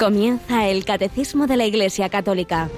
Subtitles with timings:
[0.00, 2.70] Comienza el Catecismo de la Iglesia Católica,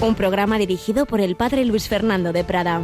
[0.00, 2.80] un programa dirigido por el Padre Luis Fernando de Prada.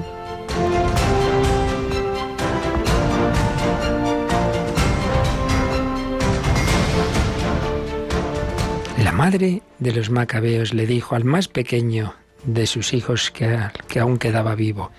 [8.98, 14.18] La madre de los macabeos le dijo al más pequeño de sus hijos que, aún
[14.18, 14.90] quedaba vivo,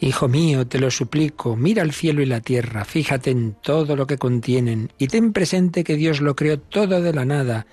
[0.00, 4.06] Hijo mío, te lo suplico, mira el cielo y la tierra, fíjate en todo lo
[4.06, 7.66] que contienen y ten presente que Dios lo creó todo de la nada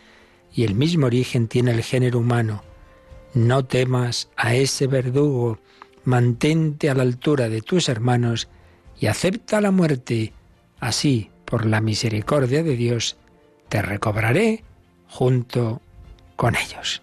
[0.56, 2.64] y el mismo origen tiene el género humano.
[3.34, 5.60] No temas a ese verdugo,
[6.06, 8.48] mantente a la altura de tus hermanos
[8.98, 10.32] y acepta la muerte.
[10.80, 13.18] Así, por la misericordia de Dios,
[13.68, 14.64] te recobraré
[15.10, 15.82] junto
[16.38, 17.02] con ellos.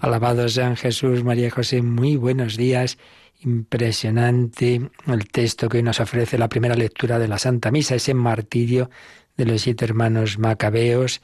[0.00, 2.98] Alabado sean Jesús, María José, muy buenos días
[3.42, 8.12] Impresionante el texto que hoy nos ofrece la primera lectura de la Santa Misa, ese
[8.12, 8.90] martirio
[9.36, 11.22] de los siete hermanos macabeos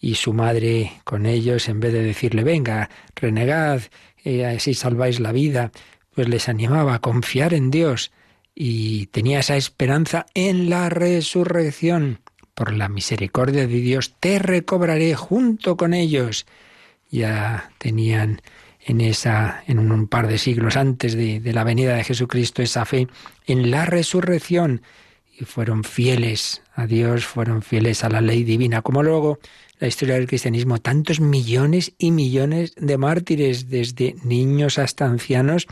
[0.00, 3.82] y su madre con ellos, en vez de decirle, venga, renegad,
[4.24, 5.70] eh, así salváis la vida,
[6.14, 8.12] pues les animaba a confiar en Dios
[8.54, 12.20] y tenía esa esperanza en la resurrección.
[12.54, 16.46] Por la misericordia de Dios te recobraré junto con ellos.
[17.10, 18.40] Ya tenían
[18.88, 22.84] en esa, en un par de siglos antes de, de la venida de Jesucristo, esa
[22.84, 23.06] fe
[23.46, 24.82] en la resurrección
[25.38, 29.38] y fueron fieles a Dios, fueron fieles a la ley divina, como luego
[29.78, 35.66] la historia del cristianismo, tantos millones y millones de mártires, desde niños hasta ancianos,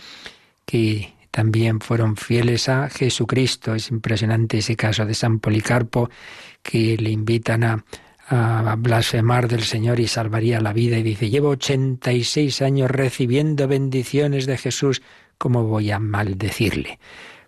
[0.65, 3.75] que también fueron fieles a Jesucristo.
[3.75, 6.11] Es impresionante ese caso de San Policarpo,
[6.63, 7.85] que le invitan a,
[8.29, 10.99] a blasfemar del Señor y salvaría la vida.
[10.99, 15.03] Y dice, llevo 86 años recibiendo bendiciones de Jesús,
[15.39, 16.99] ¿cómo voy a maldecirle?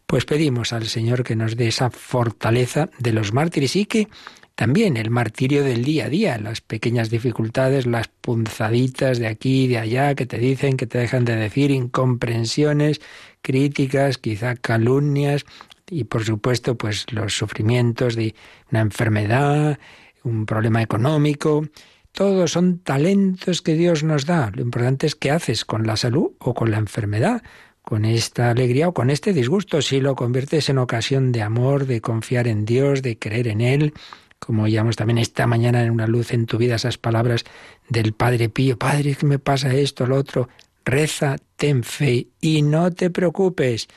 [0.06, 4.09] Pues pedimos al Señor que nos dé esa fortaleza de los mártires y que
[4.55, 9.69] también el martirio del día a día, las pequeñas dificultades, las punzaditas de aquí y
[9.69, 13.00] de allá que te dicen, que te dejan de decir, incomprensiones,
[13.43, 15.45] críticas, quizá calumnias
[15.91, 18.34] y por supuesto pues los sufrimientos de
[18.71, 19.78] una enfermedad,
[20.25, 21.67] un problema económico.
[22.12, 24.51] Todos son talentos que Dios nos da.
[24.55, 27.43] Lo importante es qué haces con la salud o con la enfermedad,
[27.83, 32.01] con esta alegría o con este disgusto, si lo conviertes en ocasión de amor, de
[32.01, 33.95] confiar en Dios, de creer en Él.
[34.39, 37.45] Como oíamos también esta mañana en una luz en tu vida esas palabras
[37.89, 40.49] del Padre Pío, Padre, que me pasa esto, lo otro,
[40.84, 43.89] reza, ten fe y no te preocupes.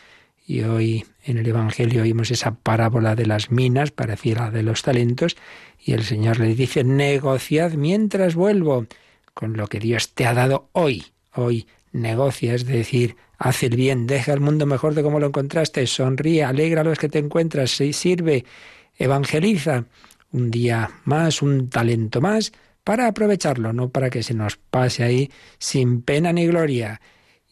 [0.45, 5.37] Y hoy en el Evangelio oímos esa parábola de las minas, parecida de los talentos,
[5.83, 8.85] y el Señor le dice, negociad mientras vuelvo
[9.33, 11.05] con lo que Dios te ha dado hoy.
[11.33, 15.85] Hoy negocia, es decir, haz el bien, deja el mundo mejor de como lo encontraste,
[15.87, 18.45] sonríe, alegra a los que te encuentras, sirve,
[18.97, 19.85] evangeliza.
[20.31, 25.31] Un día más, un talento más, para aprovecharlo, no para que se nos pase ahí
[25.59, 27.01] sin pena ni gloria.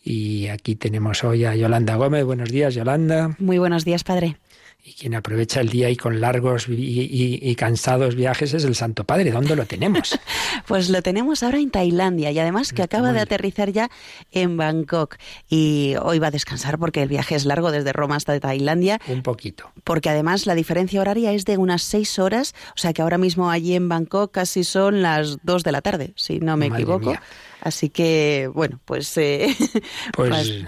[0.04, 2.26] Y aquí tenemos hoy a Yolanda Gómez.
[2.26, 3.36] Buenos días, Yolanda.
[3.40, 4.38] Muy buenos días, padre
[4.84, 9.32] y quien aprovecha el día y con largos y, cansados viajes es el Santo Padre.
[9.32, 10.18] ¿Dónde lo tenemos?
[10.68, 13.90] pues lo tenemos ahora en Tailandia y además que acaba de aterrizar ya
[14.32, 15.18] en Bangkok
[15.50, 19.00] y hoy va a descansar porque el viaje es largo desde Roma hasta Tailandia.
[19.08, 19.70] Un poquito.
[19.84, 23.50] Porque además la diferencia horaria es de unas seis horas, o sea que ahora mismo
[23.52, 27.14] allí en Bangkok casi son las dos de la tarde, si no me equivoco.
[27.62, 29.18] Así que, bueno, pues...
[29.18, 29.54] Eh,
[30.14, 30.64] pues...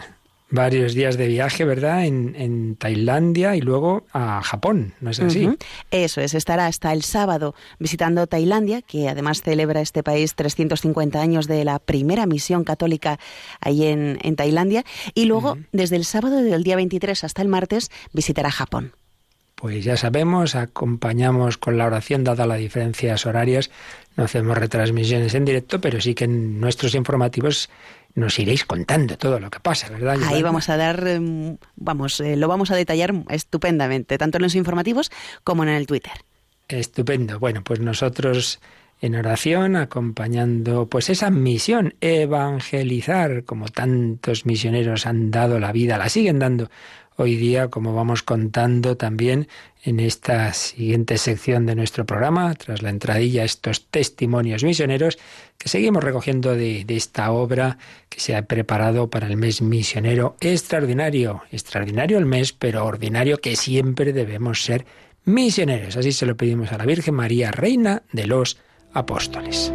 [0.51, 2.06] varios días de viaje, ¿verdad?
[2.06, 5.50] En, en, Tailandia y luego a Japón, ¿no es así?
[5.89, 11.47] Eso es, estará hasta el sábado visitando Tailandia, que además celebra este país 350 años
[11.47, 13.19] de la primera misión católica
[13.61, 14.84] ahí en, en Tailandia,
[15.16, 18.94] y luego desde el sábado del día 23 hasta el martes visitará Japón.
[19.61, 23.69] Pues ya sabemos, acompañamos con la oración, dada las diferencias horarias,
[24.17, 27.70] no hacemos retransmisiones en directo, pero sí que en nuestros informativos
[28.16, 30.17] nos iréis contando todo lo que pasa, ¿verdad?
[30.28, 34.55] Ahí vamos a dar, em, vamos, eh, lo vamos a detallar estupendamente, tanto en los
[34.55, 35.11] informativos
[35.43, 36.13] como en el Twitter.
[36.67, 37.40] Estupendo.
[37.40, 38.59] Bueno, pues nosotros
[39.02, 46.08] en oración, acompañando pues esa misión, evangelizar, como tantos misioneros han dado la vida, la
[46.08, 46.69] siguen dando
[47.22, 49.47] hoy día, como vamos contando también
[49.84, 55.18] en esta siguiente sección de nuestro programa, tras la entradilla, estos testimonios misioneros
[55.58, 57.78] que seguimos recogiendo de, de, esta obra
[58.09, 61.44] que se ha preparado para el mes misionero extraordinario.
[61.52, 64.85] Extraordinario el mes, pero ordinario que siempre debemos ser
[65.23, 65.97] misioneros.
[65.97, 68.58] Así se lo pedimos a la Virgen María, Reina de los
[68.94, 69.72] Apóstoles.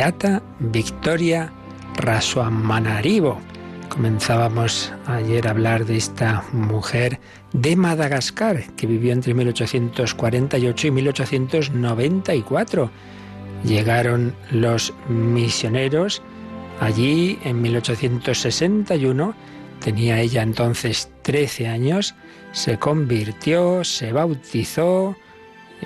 [0.00, 1.52] Beata Victoria
[1.96, 3.38] Rasuamanarivo.
[3.90, 7.20] Comenzábamos ayer a hablar de esta mujer
[7.52, 12.90] de Madagascar que vivió entre 1848 y 1894.
[13.62, 16.22] Llegaron los misioneros
[16.80, 19.34] allí en 1861.
[19.84, 22.14] Tenía ella entonces 13 años.
[22.52, 25.14] Se convirtió, se bautizó.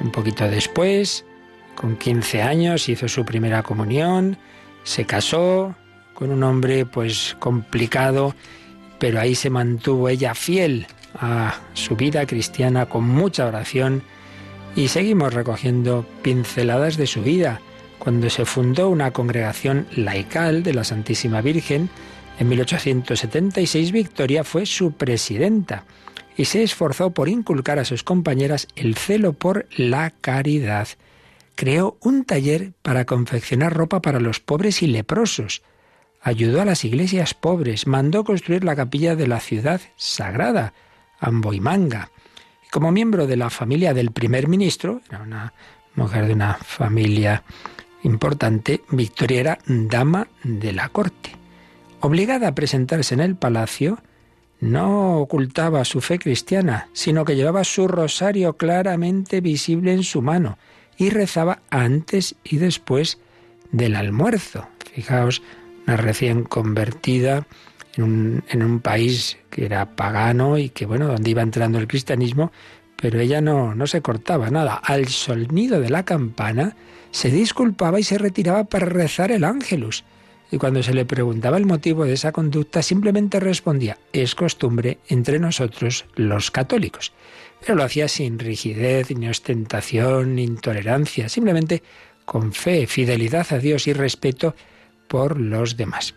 [0.00, 1.25] Un poquito después,
[1.74, 4.36] con 15 años, hizo su primera comunión.
[4.84, 5.74] Se casó,
[6.14, 8.34] con un hombre pues complicado,
[8.98, 14.02] pero ahí se mantuvo ella fiel a su vida cristiana con mucha oración
[14.76, 17.60] y seguimos recogiendo pinceladas de su vida.
[17.98, 21.88] Cuando se fundó una congregación laical de la Santísima Virgen,
[22.38, 25.84] en 1876 Victoria fue su presidenta
[26.36, 30.88] y se esforzó por inculcar a sus compañeras el celo por la caridad.
[31.54, 35.62] Creó un taller para confeccionar ropa para los pobres y leprosos
[36.24, 40.72] ayudó a las iglesias pobres, mandó construir la capilla de la ciudad sagrada,
[41.20, 42.10] Amboimanga.
[42.66, 45.52] Y como miembro de la familia del primer ministro, era una
[45.94, 47.44] mujer de una familia
[48.02, 51.36] importante, Victoria era dama de la corte.
[52.00, 53.98] Obligada a presentarse en el palacio,
[54.60, 60.56] no ocultaba su fe cristiana, sino que llevaba su rosario claramente visible en su mano
[60.96, 63.19] y rezaba antes y después
[63.73, 64.69] del almuerzo.
[64.93, 65.43] Fijaos
[65.87, 67.46] una recién convertida
[67.96, 72.50] en un, país que era pagano y que, bueno, donde iba entrando el cristianismo,
[72.96, 74.75] pero ella no, no se cortaba nada.
[74.76, 76.76] Al sonido de la campana
[77.11, 80.05] se disculpaba y se retiraba para rezar el ángelus.
[80.50, 85.38] Y cuando se le preguntaba el motivo de esa conducta, simplemente respondía, es costumbre entre
[85.38, 87.12] nosotros los católicos.
[87.64, 91.82] Pero lo hacía sin rigidez, ni ostentación, ni intolerancia, simplemente
[92.26, 94.55] con fe, fidelidad a Dios y respeto
[95.08, 96.14] por los demás.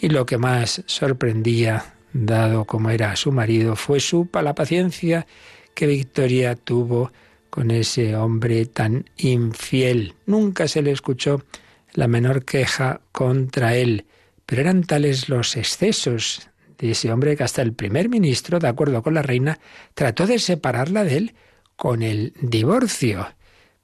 [0.00, 5.26] Y lo que más sorprendía, dado como era su marido, fue su la paciencia
[5.74, 7.12] que Victoria tuvo
[7.50, 10.14] con ese hombre tan infiel.
[10.24, 11.44] Nunca se le escuchó
[11.92, 14.06] la menor queja contra él,
[14.46, 19.02] pero eran tales los excesos de ese hombre que hasta el primer ministro, de acuerdo
[19.02, 19.58] con la reina,
[19.94, 21.34] trató de separarla de él
[21.76, 23.28] con el divorcio.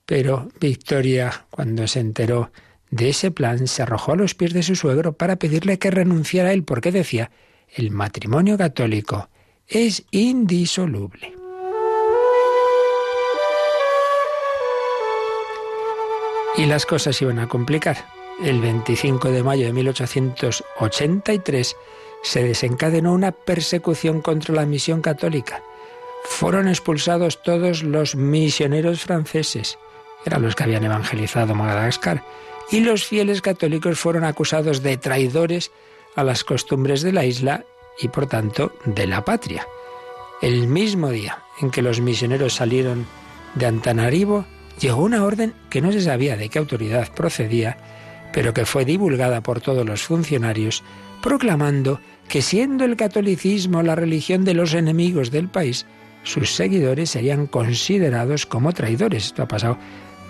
[0.07, 2.51] Pero Victoria, cuando se enteró
[2.91, 6.51] de ese plan se arrojó a los pies de su suegro para pedirle que renunciara
[6.51, 7.31] a él, porque decía,
[7.69, 9.29] el matrimonio católico
[9.67, 11.35] es indisoluble.
[16.57, 17.97] Y las cosas iban a complicar.
[18.41, 21.77] El 25 de mayo de 1883
[22.25, 25.63] se desencadenó una persecución contra la misión católica.
[26.25, 29.79] Fueron expulsados todos los misioneros franceses,
[30.25, 32.25] eran los que habían evangelizado Madagascar,
[32.71, 35.71] y los fieles católicos fueron acusados de traidores
[36.17, 37.65] a las costumbres de la isla
[37.99, 39.69] y por tanto de la patria.
[40.41, 43.07] El mismo día en que los misioneros salieron
[43.55, 44.47] de Antanarivo,
[44.81, 47.77] llegó una orden que no se sabía de qué autoridad procedía,
[48.33, 50.83] pero que fue divulgada por todos los funcionarios,
[51.23, 55.87] proclamando que siendo el catolicismo la religión de los enemigos del país,
[56.23, 59.27] sus seguidores serían considerados como traidores.
[59.27, 59.79] Esto ha pasado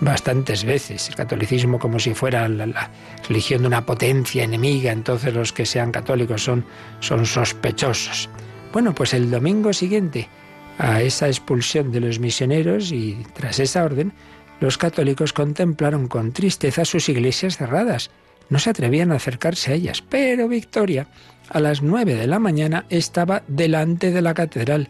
[0.01, 1.09] bastantes veces.
[1.09, 2.91] El catolicismo como si fuera la,
[3.27, 6.65] religión de una potencia enemiga, entonces los que sean católicos son,
[6.99, 8.29] son sospechosos.
[8.73, 10.27] Bueno, pues el domingo siguiente
[10.77, 14.11] a esa expulsión de los misioneros y tras esa orden,
[14.59, 18.11] los católicos contemplaron con tristeza sus iglesias cerradas.
[18.49, 21.07] No se atrevían a acercarse a ellas, pero Victoria,
[21.49, 24.89] a las nueve de la mañana, estaba delante de la catedral.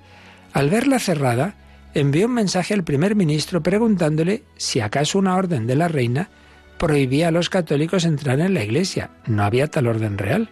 [0.54, 1.56] Al verla cerrada,
[1.94, 6.30] envió un mensaje al primer ministro preguntándole si acaso una orden de la reina
[6.78, 9.12] prohibía a los católicos entrar en la iglesia.
[9.26, 10.50] No había tal orden real.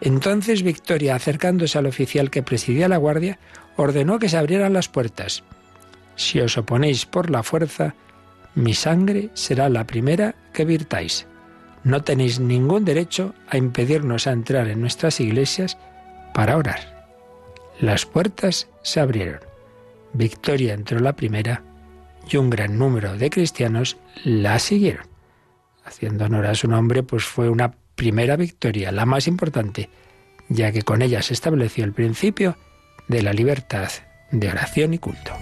[0.00, 3.38] Entonces Victoria, acercándose al oficial que presidía la guardia,
[3.76, 5.44] ordenó que se abrieran las puertas.
[6.16, 7.94] Si os oponéis por la fuerza,
[8.54, 11.26] mi sangre será la primera que virtáis.
[11.84, 15.78] No tenéis ningún derecho a impedirnos a entrar en nuestras iglesias
[16.34, 17.06] para orar.
[17.80, 19.40] Las puertas se abrieron.
[20.12, 21.62] Victoria entró la primera
[22.28, 25.06] y un gran número de cristianos la siguieron.
[25.84, 29.88] Haciendo honor a su nombre, pues fue una primera victoria, la más importante,
[30.48, 32.56] ya que con ella se estableció el principio
[33.08, 33.90] de la libertad
[34.30, 35.32] de oración y culto.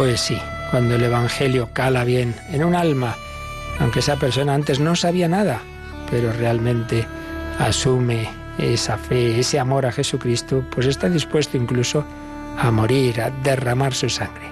[0.00, 0.38] Pues sí,
[0.70, 3.14] cuando el Evangelio cala bien en un alma,
[3.80, 5.60] aunque esa persona antes no sabía nada,
[6.10, 7.06] pero realmente
[7.58, 12.02] asume esa fe, ese amor a Jesucristo, pues está dispuesto incluso
[12.58, 14.49] a morir, a derramar su sangre.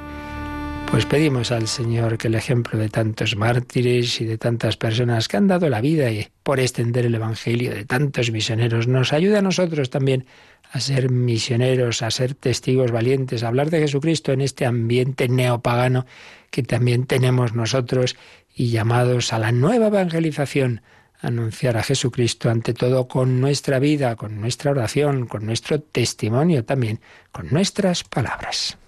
[0.91, 5.37] Pues pedimos al Señor que el ejemplo de tantos mártires y de tantas personas que
[5.37, 9.43] han dado la vida y por extender el Evangelio de tantos misioneros nos ayude a
[9.43, 10.25] nosotros también
[10.73, 16.07] a ser misioneros, a ser testigos valientes, a hablar de Jesucristo en este ambiente neopagano
[16.51, 18.17] que también tenemos nosotros
[18.55, 20.81] y llamados a la nueva evangelización,
[21.21, 27.01] anunciar a Jesucristo ante todo con nuestra vida, con nuestra oración, con nuestro testimonio también,
[27.31, 28.79] con nuestras palabras.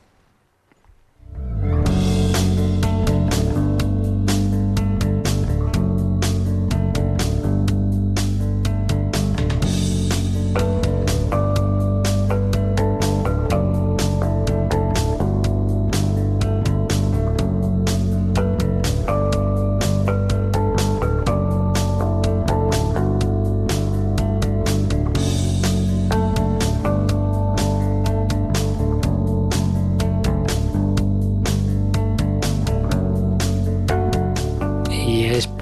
[1.48, 1.99] Bye.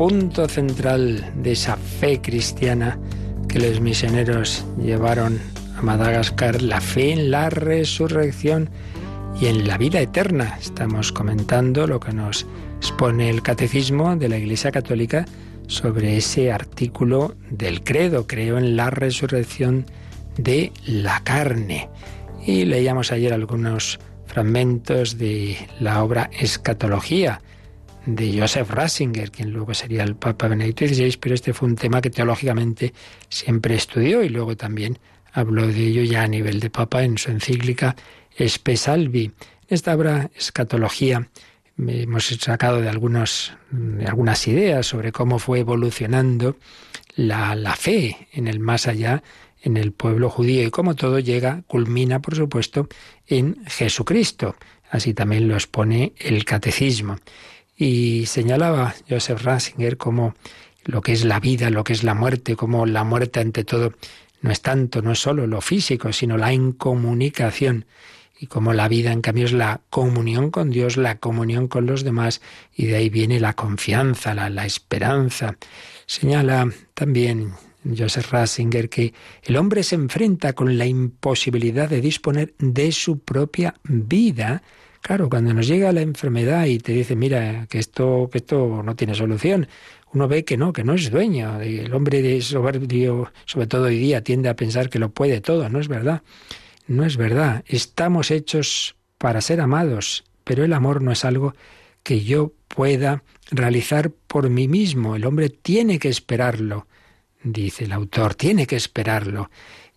[0.09, 2.99] Punto central de esa fe cristiana
[3.47, 5.39] que los misioneros llevaron
[5.77, 8.71] a Madagascar, la fe en la resurrección
[9.39, 10.57] y en la vida eterna.
[10.59, 12.47] Estamos comentando lo que nos
[12.79, 15.27] expone el catecismo de la Iglesia Católica
[15.67, 19.85] sobre ese artículo del credo, creo en la resurrección
[20.39, 21.91] de la carne.
[22.47, 27.43] Y leíamos ayer algunos fragmentos de la obra Escatología,
[28.15, 32.01] de Joseph Ratzinger, quien luego sería el Papa Benedicto XVI, pero este fue un tema
[32.01, 32.95] que teológicamente
[33.29, 34.99] siempre estudió y luego también
[35.33, 37.95] habló de ello ya a nivel de Papa en su encíclica
[38.35, 39.25] Espesalvi.
[39.25, 39.35] En
[39.69, 41.29] esta obra, Escatología,
[41.77, 43.53] hemos sacado de, algunos,
[44.07, 46.57] algunas ideas sobre cómo fue evolucionando
[47.15, 49.23] la, la fe en el más allá
[49.61, 52.89] en el pueblo judío y cómo todo llega, culmina, por supuesto,
[53.27, 54.57] en Jesucristo.
[54.91, 57.19] Así también lo expone el catecismo.
[57.79, 60.35] Y señalaba Joseph Ratzinger como
[60.85, 63.95] lo que es la vida, lo que es la muerte, como la muerte ante todo
[64.41, 67.87] no es tanto, no es solo lo físico, sino la incomunicación.
[68.41, 72.05] Y como la vida, en cambio, es la comunión con Dios, la comunión con los
[72.05, 72.41] demás,
[72.75, 75.57] y de ahí viene la confianza, la, la esperanza.
[76.07, 77.53] Señala también
[77.97, 83.75] Joseph Ratzinger que el hombre se enfrenta con la imposibilidad de disponer de su propia
[83.85, 84.63] vida
[85.09, 88.95] Claro, cuando nos llega la enfermedad y te dice, mira, que esto, que esto no
[88.95, 89.67] tiene solución,
[90.13, 91.63] uno ve que no, que no es dueño.
[91.63, 95.67] El hombre de soberbio, sobre todo hoy día, tiende a pensar que lo puede todo.
[95.71, 96.21] No es verdad.
[96.89, 97.65] No es verdad.
[97.67, 101.55] Estamos hechos para ser amados, pero el amor no es algo
[102.03, 105.17] que yo pueda realizar por mí mismo.
[105.17, 106.87] El hombre tiene que esperarlo,
[107.43, 109.51] dice el autor, tiene que esperarlo.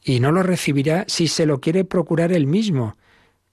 [0.06, 2.96] Y no lo recibirá si se lo quiere procurar él mismo.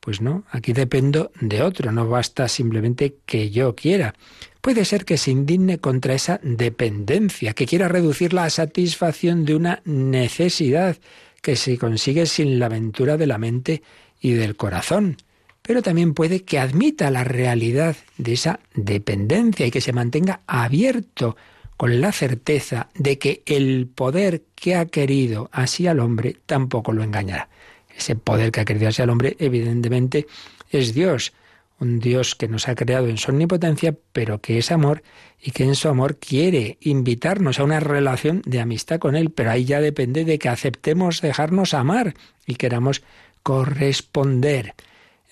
[0.09, 4.15] Pues no, aquí dependo de otro, no basta simplemente que yo quiera.
[4.62, 9.83] Puede ser que se indigne contra esa dependencia, que quiera reducir la satisfacción de una
[9.85, 10.97] necesidad
[11.43, 13.83] que se consigue sin la aventura de la mente
[14.19, 15.19] y del corazón.
[15.61, 21.37] Pero también puede que admita la realidad de esa dependencia y que se mantenga abierto
[21.77, 27.03] con la certeza de que el poder que ha querido así al hombre tampoco lo
[27.03, 27.50] engañará.
[27.99, 30.28] Ese poder que ha querido hacia el hombre, evidentemente,
[30.71, 31.33] es Dios.
[31.81, 35.02] Un Dios que nos ha creado en su omnipotencia, pero que es amor
[35.40, 39.31] y que en su amor quiere invitarnos a una relación de amistad con Él.
[39.31, 42.14] Pero ahí ya depende de que aceptemos dejarnos amar
[42.47, 43.02] y queramos
[43.43, 44.75] corresponder.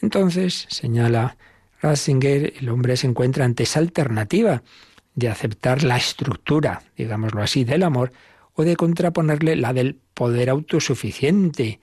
[0.03, 1.37] Entonces, señala
[1.81, 4.63] Ratzinger, el hombre se encuentra ante esa alternativa
[5.15, 8.13] de aceptar la estructura, digámoslo así, del amor
[8.55, 11.81] o de contraponerle la del poder autosuficiente,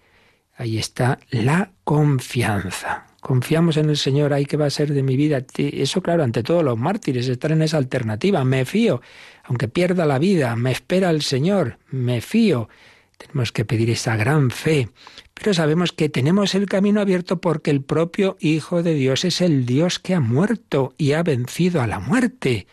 [0.55, 3.07] Ahí está la confianza.
[3.21, 5.43] Confiamos en el Señor, ahí que va a ser de mi vida.
[5.57, 8.43] Eso, claro, ante todos los mártires, estar en esa alternativa.
[8.43, 9.01] Me fío,
[9.45, 12.69] aunque pierda la vida, me espera el Señor, me fío.
[13.17, 14.89] Tenemos que pedir esa gran fe.
[15.33, 19.65] Pero sabemos que tenemos el camino abierto porque el propio Hijo de Dios es el
[19.65, 22.67] Dios que ha muerto y ha vencido a la muerte.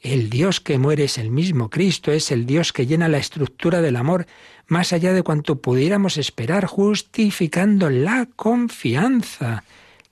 [0.00, 3.82] El Dios que muere es el mismo Cristo, es el Dios que llena la estructura
[3.82, 4.26] del amor
[4.66, 9.64] más allá de cuanto pudiéramos esperar, justificando la confianza.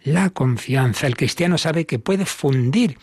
[0.03, 1.07] La confianza.
[1.07, 2.99] El cristiano sabe que puede fundir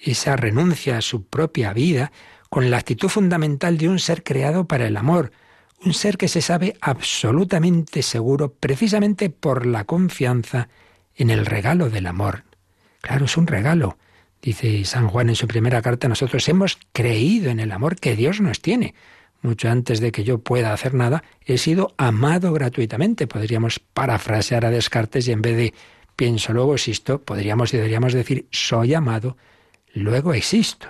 [0.00, 2.10] esa renuncia a su propia vida
[2.50, 5.30] con la actitud fundamental de un ser creado para el amor,
[5.84, 10.68] un ser que se sabe absolutamente seguro precisamente por la confianza
[11.14, 12.44] en el regalo del amor.
[13.02, 13.98] Claro, es un regalo.
[14.44, 18.42] Dice San Juan en su primera carta, nosotros hemos creído en el amor que Dios
[18.42, 18.94] nos tiene.
[19.40, 23.26] mucho antes de que yo pueda hacer nada, he sido amado gratuitamente.
[23.26, 25.74] Podríamos parafrasear a Descartes y en vez de
[26.14, 29.38] pienso luego existo, podríamos y deberíamos decir soy amado,
[29.94, 30.88] luego existo.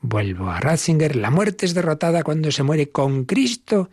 [0.00, 3.90] Vuelvo a Ratzinger, la muerte es derrotada cuando se muere con Cristo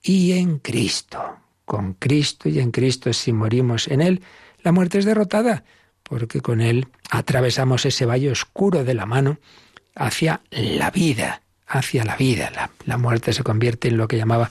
[0.00, 1.20] y en Cristo.
[1.64, 4.22] Con Cristo y en Cristo, si morimos en Él,
[4.62, 5.64] la muerte es derrotada,
[6.04, 9.38] porque con Él atravesamos ese valle oscuro de la mano
[9.94, 12.70] hacia la vida, hacia la vida.
[12.86, 14.50] La, muerte se convierte en lo que llamaba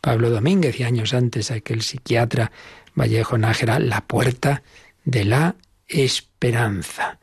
[0.00, 2.50] Pablo Domínguez y años antes aquel psiquiatra
[2.94, 4.62] Vallejo Nájera, la puerta
[5.04, 5.56] de la
[5.86, 7.18] esperanza.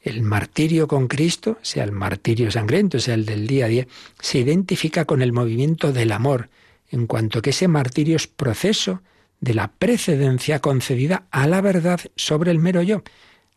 [0.00, 3.86] El martirio con Cristo, sea el martirio sangriento, sea el del día a día,
[4.18, 6.48] se identifica con el movimiento del amor,
[6.90, 9.02] en cuanto que ese martirio es proceso
[9.40, 13.02] de la precedencia concedida a la verdad sobre el mero yo.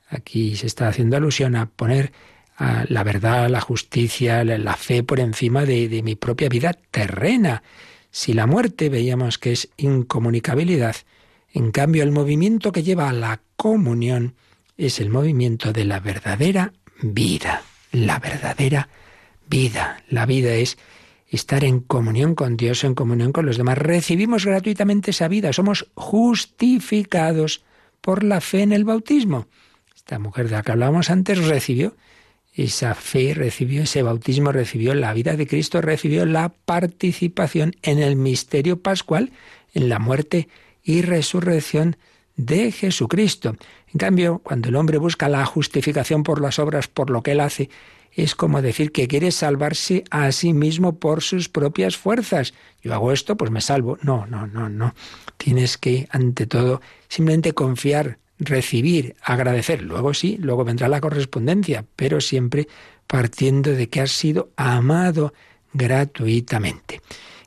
[0.07, 2.11] Aquí se está haciendo alusión a poner
[2.55, 7.63] a la verdad, la justicia, la fe por encima de, de mi propia vida terrena.
[8.11, 10.95] Si la muerte veíamos que es incomunicabilidad,
[11.51, 14.35] en cambio el movimiento que lleva a la comunión
[14.77, 17.63] es el movimiento de la verdadera vida.
[17.91, 18.89] La verdadera
[19.47, 20.03] vida.
[20.09, 20.77] La vida es
[21.35, 23.77] estar en comunión con Dios, en comunión con los demás.
[23.77, 27.63] Recibimos gratuitamente esa vida, somos justificados
[28.01, 29.47] por la fe en el bautismo.
[29.95, 31.95] Esta mujer de la que hablábamos antes recibió
[32.53, 38.15] esa fe, recibió ese bautismo, recibió la vida de Cristo, recibió la participación en el
[38.15, 39.31] misterio pascual,
[39.73, 40.49] en la muerte
[40.83, 41.97] y resurrección
[42.35, 43.55] de Jesucristo.
[43.93, 47.39] En cambio, cuando el hombre busca la justificación por las obras, por lo que él
[47.39, 47.69] hace,
[48.15, 52.53] es como decir que quiere salvarse a sí mismo por sus propias fuerzas.
[52.81, 53.97] Yo hago esto, pues me salvo.
[54.01, 54.93] No, no, no, no.
[55.37, 59.81] Tienes que, ante todo, simplemente confiar, recibir, agradecer.
[59.81, 62.67] Luego sí, luego vendrá la correspondencia, pero siempre
[63.07, 65.33] partiendo de que has sido amado
[65.73, 67.01] gratuitamente.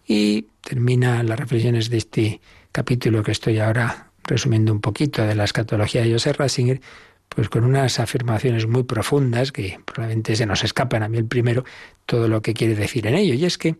[0.07, 2.41] Y termina las reflexiones de este
[2.73, 6.81] capítulo que estoy ahora resumiendo un poquito de la escatología de Joseph Ratzinger,
[7.29, 11.65] pues con unas afirmaciones muy profundas que probablemente se nos escapan a mí el primero
[12.07, 13.35] todo lo que quiere decir en ello.
[13.35, 13.77] Y es que,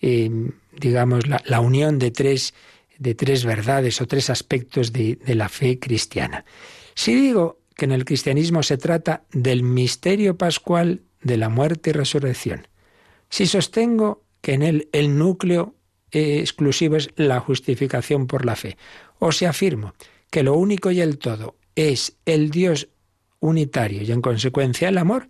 [0.00, 0.30] eh,
[0.72, 2.54] digamos, la, unión de tres,
[2.98, 6.44] de tres verdades o tres aspectos de, de la fe cristiana.
[6.94, 11.92] Si digo que en el cristianismo se trata del misterio pascual de la muerte y
[11.92, 12.68] resurrección,
[13.28, 15.74] si sostengo que en él el núcleo
[16.12, 18.76] exclusivo es la justificación por la fe,
[19.18, 19.94] o si afirmo
[20.30, 22.88] que lo único y el todo es el Dios
[23.40, 25.28] unitario y en consecuencia el amor,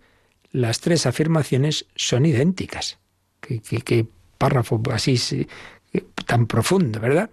[0.51, 2.97] las tres afirmaciones son idénticas.
[3.41, 5.47] Qué, párrafo así
[6.25, 7.29] tan profundo, ¿verdad?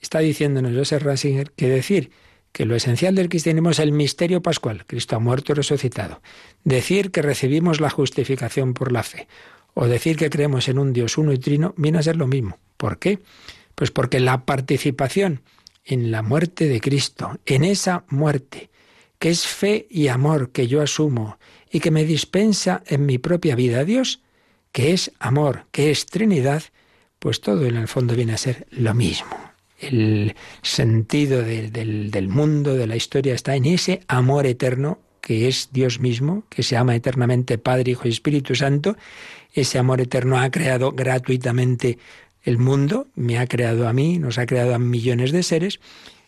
[0.00, 2.10] Está diciéndonos Joseph Ratzinger que decir
[2.52, 6.22] que lo esencial del cristianismo es el misterio pascual, Cristo ha muerto y resucitado.
[6.62, 9.26] Decir que recibimos la justificación por la fe
[9.74, 12.58] o decir que creemos en un Dios uno y trino viene a ser lo mismo.
[12.76, 13.20] ¿Por qué?
[13.74, 15.42] Pues porque la participación
[15.84, 18.70] en la muerte de Cristo, en esa muerte,
[19.18, 21.38] que es fe y amor que yo asumo
[21.70, 24.20] y que me dispensa en mi propia vida a Dios,
[24.72, 26.62] que es amor, que es Trinidad,
[27.18, 29.36] pues todo en el fondo viene a ser lo mismo.
[29.78, 35.70] El sentido del, del mundo, de la historia, está en ese amor eterno que es
[35.72, 38.94] Dios mismo, que se ama eternamente Padre, Hijo y Espíritu Santo.
[39.54, 41.98] Ese amor eterno ha creado gratuitamente
[42.44, 45.80] el mundo, me ha creado a mí, nos ha creado a millones de seres.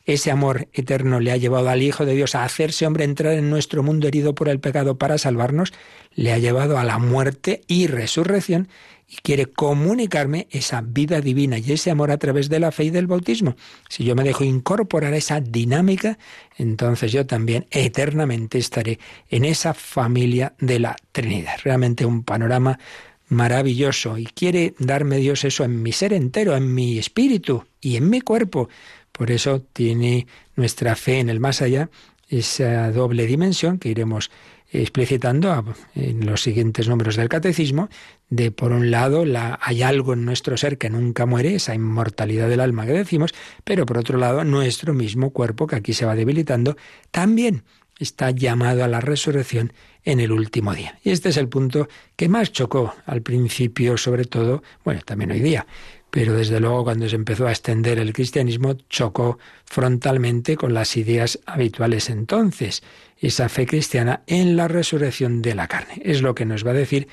[0.06, 3.50] Ese amor eterno le ha llevado al Hijo de Dios a hacerse hombre, entrar en
[3.50, 5.72] nuestro mundo herido por el pecado para salvarnos,
[6.14, 8.68] le ha llevado a la muerte y resurrección
[9.08, 12.90] y quiere comunicarme esa vida divina y ese amor a través de la fe y
[12.90, 13.56] del bautismo.
[13.88, 16.18] Si yo me dejo incorporar a esa dinámica,
[16.56, 18.98] entonces yo también eternamente estaré
[19.28, 21.56] en esa familia de la Trinidad.
[21.62, 22.78] Realmente un panorama
[23.28, 28.10] maravilloso y quiere darme Dios eso en mi ser entero, en mi espíritu y en
[28.10, 28.68] mi cuerpo.
[29.12, 31.90] Por eso tiene nuestra fe en el más allá
[32.28, 34.30] esa doble dimensión que iremos
[34.72, 37.88] explicitando en los siguientes números del catecismo,
[38.28, 42.48] de por un lado la, hay algo en nuestro ser que nunca muere, esa inmortalidad
[42.48, 43.32] del alma que decimos,
[43.64, 46.76] pero por otro lado nuestro mismo cuerpo que aquí se va debilitando
[47.12, 47.62] también
[47.98, 49.72] está llamado a la resurrección
[50.04, 50.98] en el último día.
[51.02, 55.40] Y este es el punto que más chocó al principio, sobre todo, bueno, también hoy
[55.40, 55.66] día,
[56.10, 61.40] pero desde luego cuando se empezó a extender el cristianismo chocó frontalmente con las ideas
[61.46, 62.82] habituales entonces,
[63.18, 66.00] esa fe cristiana en la resurrección de la carne.
[66.02, 67.08] Es lo que nos va a decir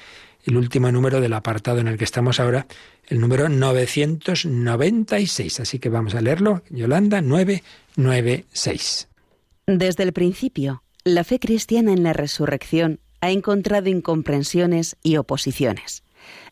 [0.46, 2.67] el último número del apartado en el que estamos ahora,
[3.08, 5.60] el número 996.
[5.60, 9.10] Así que vamos a leerlo, Yolanda 996.
[9.65, 16.04] Desde el principio, la fe cristiana en la resurrección ha encontrado incomprensiones y oposiciones.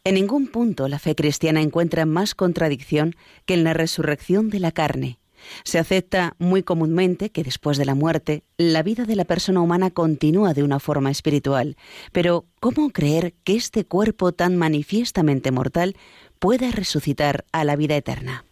[0.06, 4.72] En ningún punto la fe cristiana encuentra más contradicción que en la resurrección de la
[4.72, 5.20] carne.
[5.66, 9.92] Se acepta muy comúnmente que después de la muerte, la vida de la persona humana
[9.92, 11.76] continúa de una forma espiritual.
[12.14, 15.98] Pero, ¿cómo creer que este cuerpo tan manifiestamente mortal
[16.40, 18.46] pueda resucitar a la vida eterna?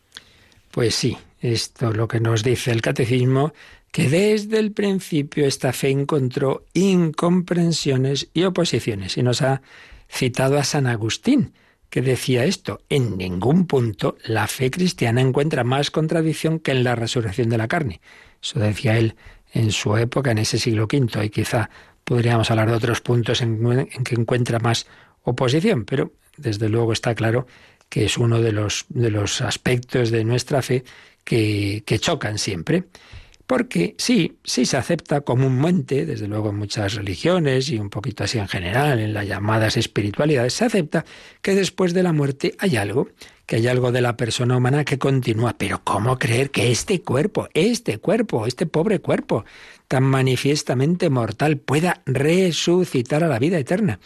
[0.72, 3.54] Pues sí, esto es lo que nos dice el catecismo,
[3.92, 9.18] que desde el principio esta fe encontró incomprensiones y oposiciones.
[9.18, 9.62] Y nos ha
[10.10, 11.54] citado a San Agustín,
[11.90, 16.96] que decía esto, en ningún punto la fe cristiana encuentra más contradicción que en la
[16.96, 18.02] resurrección de la carne.
[18.42, 19.16] Eso decía él
[19.54, 21.70] en su época, en ese siglo V, y quizá
[22.04, 24.86] podríamos hablar de otros puntos en, que encuentra más
[25.24, 27.48] oposición, pero desde luego está claro
[27.90, 30.84] que es uno de los, de los aspectos de nuestra fe
[31.24, 32.86] que, que chocan siempre.
[33.50, 38.38] Porque sí, sí se acepta comúnmente, desde luego en muchas religiones y un poquito así
[38.38, 41.04] en general, en las llamadas espiritualidades, se acepta
[41.42, 43.08] que después de la muerte hay algo,
[43.48, 45.56] que hay algo de la persona humana que continúa.
[45.58, 49.46] Pero ¿cómo creer que este cuerpo, este cuerpo, este pobre cuerpo,
[49.88, 54.00] tan manifiestamente mortal, pueda resucitar a la vida eterna?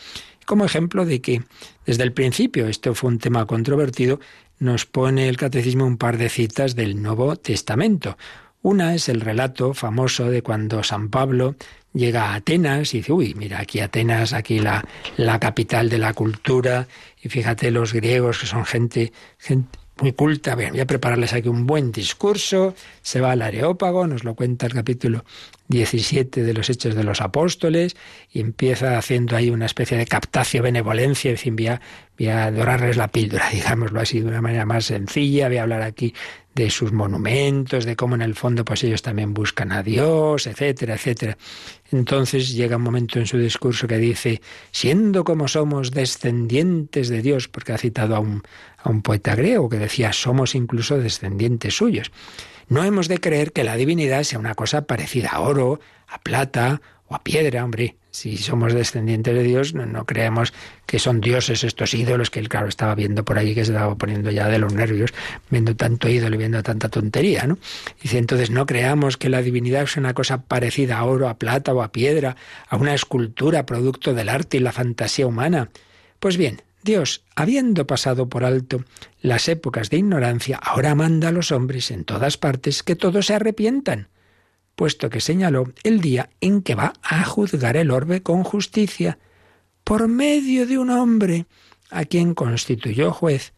[0.46, 1.44] Como ejemplo de que
[1.86, 4.22] desde el principio esto fue un tema controvertido,
[4.60, 8.16] nos pone el catecismo un par de citas del Nuevo Testamento.
[8.64, 11.58] Una es el relato famoso de cuando San Pablo
[11.94, 14.86] llega a Atenas y dice, uy, mira, aquí Atenas, aquí la,
[15.18, 16.88] la capital de la cultura,
[17.22, 21.68] y fíjate los griegos que son gente, gente muy culta, voy a prepararles aquí un
[21.68, 25.24] buen discurso, se va al Areópago, nos lo cuenta el capítulo
[25.68, 27.96] 17 de los Hechos de los Apóstoles,
[28.32, 33.10] y empieza haciendo ahí una especie de captacio benevolencia, en fin, voy a dorarles la
[33.10, 36.14] píldora, digámoslo así, de una manera más sencilla, voy a hablar aquí
[36.56, 40.96] de sus monumentos, de cómo en el fondo pues ellos también buscan a Dios, etcétera,
[40.96, 41.38] etcétera.
[41.92, 47.48] Entonces llega un momento en su discurso que dice, siendo como somos descendientes de Dios,
[47.48, 48.44] porque ha citado a un,
[48.78, 52.12] a un poeta griego que decía, somos incluso descendientes suyos.
[52.68, 56.82] No hemos de creer que la divinidad sea una cosa parecida a oro, a plata
[57.16, 60.54] a piedra, hombre si somos descendientes de Dios, no, creemos
[60.86, 63.98] que son dioses estos ídolos que él, claro, estaba viendo por ahí que se estaba
[63.98, 65.12] poniendo ya de los nervios,
[65.50, 67.58] viendo tanto ídolo y viendo tanta tontería, ¿no?
[68.04, 71.74] Dice, entonces no creamos que la divinidad es una cosa parecida a oro, a plata
[71.74, 72.38] o a piedra,
[72.70, 75.70] a una escultura producto del arte y la fantasía humana.
[76.20, 78.86] Pues bien, Dios, habiendo pasado por alto
[79.22, 83.34] las épocas de ignorancia, ahora manda a los hombres en todas partes que todos se
[83.34, 84.08] arrepientan
[84.76, 89.18] puesto que señaló el día en que va a juzgar el orbe con justicia,
[89.84, 91.46] por medio de un hombre
[91.90, 93.54] a quien constituyó juez,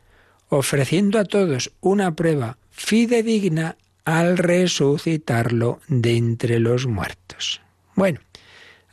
[0.49, 7.61] ofreciendo a todos una prueba fidedigna al resucitarlo de entre los muertos.
[7.95, 8.19] Bueno,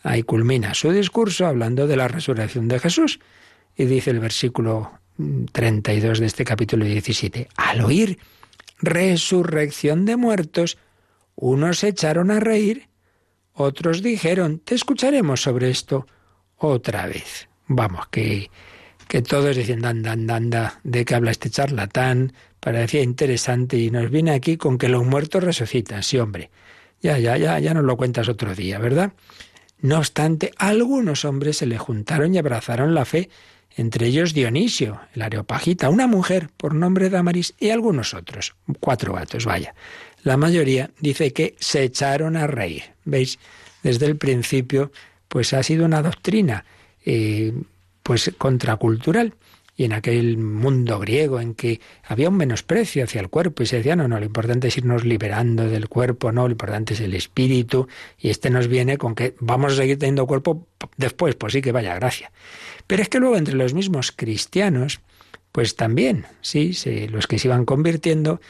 [0.02, 3.20] ahí culmina su discurso hablando de la resurrección de Jesús
[3.76, 4.92] y dice el versículo
[5.52, 8.18] 32 de este capítulo 17, al oír
[8.80, 10.78] resurrección de muertos,
[11.34, 12.88] unos se echaron a reír,
[13.52, 16.06] otros dijeron, te escucharemos sobre esto
[16.56, 17.48] otra vez.
[17.66, 18.50] Vamos, que,
[19.08, 24.10] que todos dicen, anda, anda, anda, de qué habla este charlatán, parecía interesante y nos
[24.10, 26.02] viene aquí con que los muertos resucitan.
[26.02, 26.50] Sí, hombre,
[27.00, 29.12] ya, ya, ya, ya nos lo cuentas otro día, ¿verdad?
[29.80, 33.30] No obstante, algunos hombres se le juntaron y abrazaron la fe,
[33.76, 39.44] entre ellos Dionisio, el Areopagita, una mujer por nombre Damaris y algunos otros, cuatro gatos,
[39.44, 39.74] vaya.
[40.22, 42.84] La mayoría dice que se echaron a reír.
[43.04, 43.38] ¿Veis?
[43.82, 44.92] Desde el principio,
[45.28, 46.64] pues ha sido una doctrina
[47.04, 47.52] eh,
[48.02, 49.34] pues contracultural.
[49.74, 53.76] Y en aquel mundo griego en que había un menosprecio hacia el cuerpo y se
[53.76, 57.14] decía, no, no, lo importante es irnos liberando del cuerpo, no, lo importante es el
[57.14, 60.66] espíritu y este nos viene con que vamos a seguir teniendo cuerpo
[60.98, 62.30] después, pues sí que vaya gracia.
[62.86, 65.00] Pero es que luego entre los mismos cristianos,
[65.52, 66.76] pues también, sí,
[67.10, 68.42] los que se iban convirtiendo,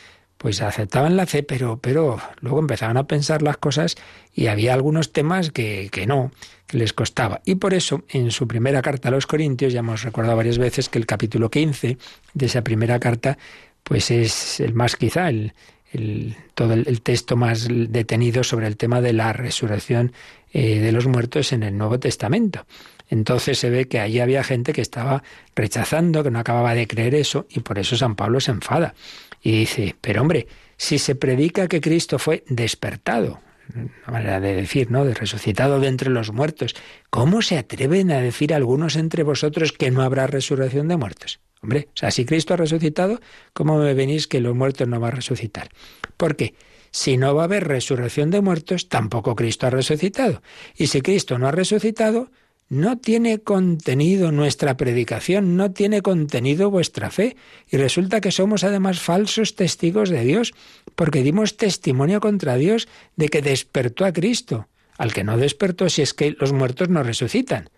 [0.42, 3.94] pues aceptaban la fe, pero, pero luego empezaban a pensar las cosas
[4.34, 6.32] y había algunos temas que, que no,
[6.66, 7.40] que les costaba.
[7.44, 10.88] Y por eso, en su primera carta a los Corintios, ya hemos recordado varias veces
[10.88, 11.96] que el capítulo 15
[12.34, 13.38] de esa primera carta,
[13.84, 15.52] pues es el más quizá, el,
[15.92, 20.12] el, todo el, texto más detenido sobre el tema de la resurrección
[20.52, 22.66] eh, de los muertos en el Nuevo Testamento.
[23.10, 25.22] Entonces se ve que ahí había gente que estaba
[25.54, 28.94] rechazando, que no acababa de creer eso, y por eso San Pablo se enfada.
[29.42, 33.40] Y dice, pero hombre, si se predica que Cristo fue despertado,
[33.74, 35.04] una manera de decir, ¿no?
[35.04, 36.74] De resucitado de entre los muertos,
[37.10, 41.40] ¿cómo se atreven a decir algunos entre vosotros que no habrá resurrección de muertos?
[41.62, 43.20] Hombre, o sea, si Cristo ha resucitado,
[43.52, 45.68] ¿cómo me venís que los muertos no van a resucitar?
[46.16, 46.54] ¿Por qué?
[46.90, 50.42] Si no va a haber resurrección de muertos, tampoco Cristo ha resucitado.
[50.76, 52.30] Y si Cristo no ha resucitado,
[52.72, 57.36] no tiene contenido nuestra predicación, no tiene contenido vuestra fe.
[57.70, 60.54] Y resulta que somos además falsos testigos de Dios,
[60.94, 66.00] porque dimos testimonio contra Dios de que despertó a Cristo, al que no despertó si
[66.00, 67.68] es que los muertos no resucitan.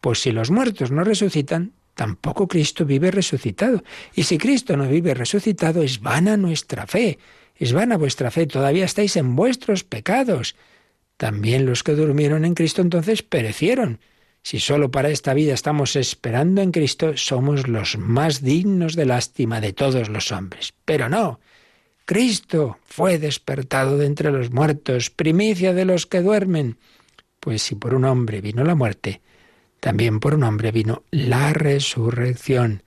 [0.00, 3.82] Pues si los muertos no resucitan, tampoco Cristo vive resucitado.
[4.14, 7.18] Y si Cristo no vive resucitado, es vana nuestra fe,
[7.56, 10.54] es vana vuestra fe, todavía estáis en vuestros pecados.
[11.16, 13.98] También los que durmieron en Cristo entonces perecieron.
[14.42, 19.60] Si sólo para esta vida estamos esperando en Cristo, somos los más dignos de lástima
[19.60, 20.72] de todos los hombres.
[20.84, 21.40] Pero no.
[22.06, 26.78] Cristo fue despertado de entre los muertos, primicia de los que duermen.
[27.38, 29.20] Pues si por un hombre vino la muerte,
[29.78, 32.82] también por un hombre vino la resurrección.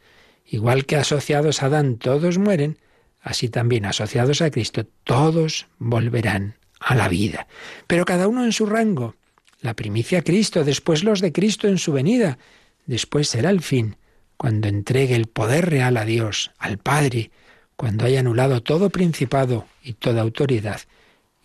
[0.45, 2.77] Igual que asociados a Adán todos mueren,
[3.21, 7.47] así también asociados a Cristo todos volverán a la vida.
[7.87, 9.15] Pero cada uno en su rango
[9.63, 12.37] la primicia Cristo, después los de Cristo en su venida,
[12.85, 13.95] después será el fin,
[14.35, 17.31] cuando entregue el poder real a Dios, al Padre,
[17.77, 20.81] cuando haya anulado todo principado y toda autoridad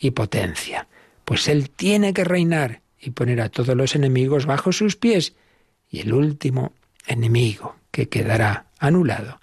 [0.00, 0.88] y potencia.
[1.24, 5.34] Pues Él tiene que reinar y poner a todos los enemigos bajo sus pies,
[5.88, 6.72] y el último
[7.06, 9.40] enemigo que quedará anulado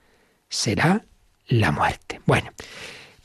[0.50, 1.06] será
[1.48, 2.20] la muerte.
[2.26, 2.52] Bueno,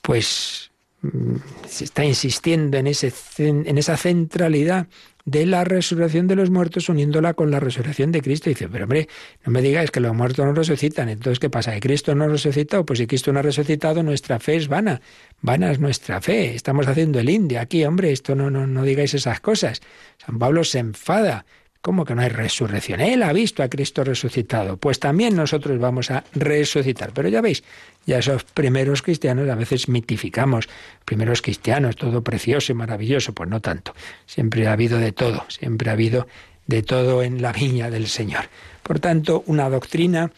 [0.01, 0.71] pues
[1.03, 1.37] mm,
[1.69, 4.87] se está insistiendo en, ese, en esa centralidad
[5.31, 8.51] de la resurrección de los muertos uniéndola con la resurrección de Cristo.
[8.51, 9.09] Y dice, pero hombre,
[9.45, 11.09] no me digáis que los muertos no resucitan.
[11.09, 11.73] Entonces, ¿qué pasa?
[11.73, 12.85] ¿Que Cristo no ha resucitado?
[12.85, 15.01] Pues si Cristo no ha resucitado, nuestra fe es vana.
[15.41, 16.55] Vana es nuestra fe.
[16.55, 19.81] Estamos haciendo el indio aquí, hombre, esto no, no, no digáis esas cosas.
[20.19, 21.45] San Pablo se enfada
[21.83, 23.01] ¿Cómo que no hay resurrección?
[23.01, 24.77] Él ha visto a Cristo resucitado.
[24.77, 27.13] Pues también nosotros vamos a resucitar.
[27.15, 27.65] Pero ya veis,
[28.07, 30.69] ya esos primeros cristianos a veces mitificamos.
[31.05, 33.33] Primeros cristianos, todo precioso y maravilloso.
[33.35, 33.95] Pues no tanto.
[34.27, 35.45] Siempre ha habido de todo.
[35.49, 36.27] Siempre ha habido
[36.67, 38.45] de todo en la viña del Señor.
[38.83, 40.31] Por tanto, una doctrina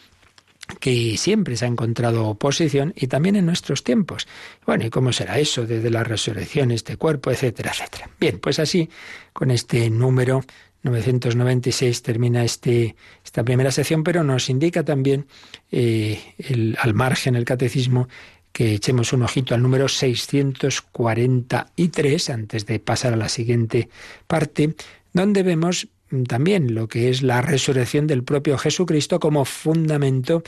[0.79, 4.27] que siempre se ha encontrado oposición y también en nuestros tiempos.
[4.65, 8.09] Bueno, ¿y cómo será eso desde la resurrección, este cuerpo, etcétera, etcétera?
[8.19, 8.89] Bien, pues así,
[9.33, 10.43] con este número
[10.83, 15.25] 996 termina este, esta primera sección, pero nos indica también
[15.71, 16.19] eh,
[16.79, 18.09] al margen el catecismo
[18.51, 23.89] que echemos un ojito al número 643 antes de pasar a la siguiente
[24.27, 24.75] parte,
[25.11, 25.87] donde vemos
[26.27, 30.43] también lo que es la resurrección del propio Jesucristo como fundamento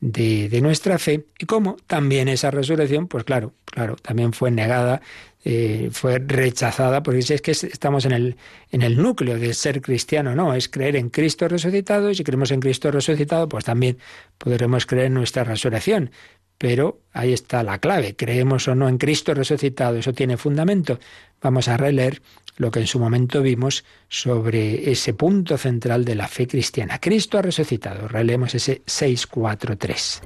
[0.00, 5.02] de, de, nuestra fe y cómo también esa resurrección, pues claro, claro, también fue negada
[5.44, 8.36] eh, fue rechazada, porque es que estamos en el,
[8.70, 12.50] en el núcleo de ser cristiano, no, es creer en Cristo resucitado, y si creemos
[12.50, 13.98] en Cristo resucitado, pues también
[14.38, 16.10] podremos creer en nuestra resurrección.
[16.58, 21.00] Pero ahí está la clave, creemos o no en Cristo resucitado, eso tiene fundamento.
[21.40, 22.20] Vamos a releer
[22.58, 26.98] lo que en su momento vimos sobre ese punto central de la fe cristiana.
[26.98, 28.08] Cristo ha resucitado.
[28.08, 30.20] Releemos ese 643.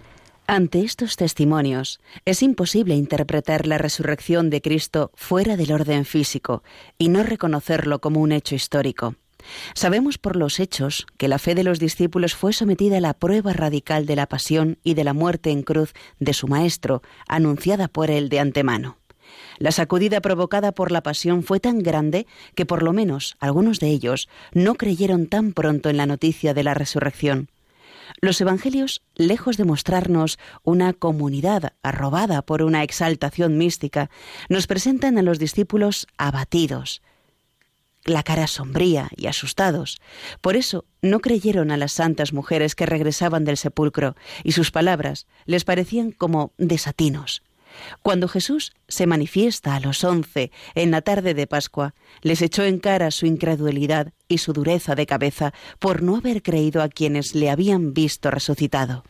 [0.46, 6.62] Ante estos testimonios, es imposible interpretar la resurrección de Cristo fuera del orden físico
[6.98, 9.14] y no reconocerlo como un hecho histórico.
[9.74, 13.54] Sabemos por los hechos que la fe de los discípulos fue sometida a la prueba
[13.54, 18.11] radical de la pasión y de la muerte en cruz de su Maestro, anunciada por
[18.11, 18.98] él de antemano.
[19.59, 23.88] La sacudida provocada por la pasión fue tan grande que por lo menos algunos de
[23.88, 27.48] ellos no creyeron tan pronto en la noticia de la resurrección.
[28.20, 34.10] Los Evangelios, lejos de mostrarnos una comunidad arrobada por una exaltación mística,
[34.48, 37.02] nos presentan a los discípulos abatidos,
[38.04, 40.00] la cara sombría y asustados.
[40.40, 45.26] Por eso no creyeron a las santas mujeres que regresaban del sepulcro, y sus palabras
[45.46, 47.42] les parecían como desatinos.
[48.02, 52.78] Cuando Jesús se manifiesta a los once en la tarde de Pascua, les echó en
[52.78, 57.50] cara su incredulidad y su dureza de cabeza por no haber creído a quienes le
[57.50, 59.04] habían visto resucitado.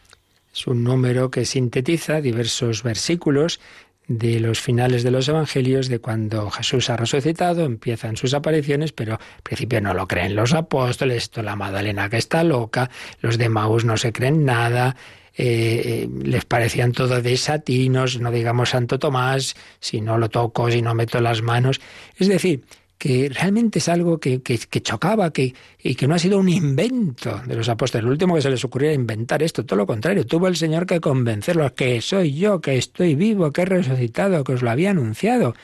[0.53, 3.61] Es un número que sintetiza diversos versículos
[4.07, 9.15] de los finales de los evangelios de cuando Jesús ha resucitado, empiezan sus apariciones, pero
[9.15, 13.49] al principio no lo creen los apóstoles, esto la Magdalena que está loca, los de
[13.49, 14.97] Maús no se creen nada,
[15.37, 20.95] eh, les parecían todos desatinos, no digamos Santo Tomás, si no lo toco, si no
[20.95, 21.81] meto las manos.
[22.17, 22.65] Es decir,
[22.99, 27.43] que realmente es algo que, que, chocaba que, y que no ha sido un invento
[27.47, 28.05] de los apóstoles.
[28.05, 30.25] Lo último que se les ocurrió era inventar esto, todo lo contrario.
[30.25, 34.55] Tuvo el Señor que convencerlos que soy yo, que estoy vivo, que he resucitado, que
[34.55, 35.55] os lo había anunciado.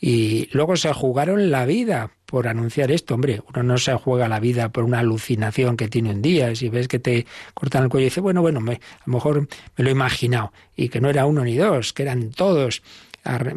[0.00, 3.14] Y luego se jugaron la vida por anunciar esto.
[3.14, 6.56] Hombre, uno no se juega la vida por una alucinación que tiene un día.
[6.56, 9.40] Si ves que te cortan el cuello y dice, bueno, bueno, me, a lo mejor
[9.76, 10.50] me lo he imaginado.
[10.74, 12.82] Y que no era uno ni dos, que eran todos.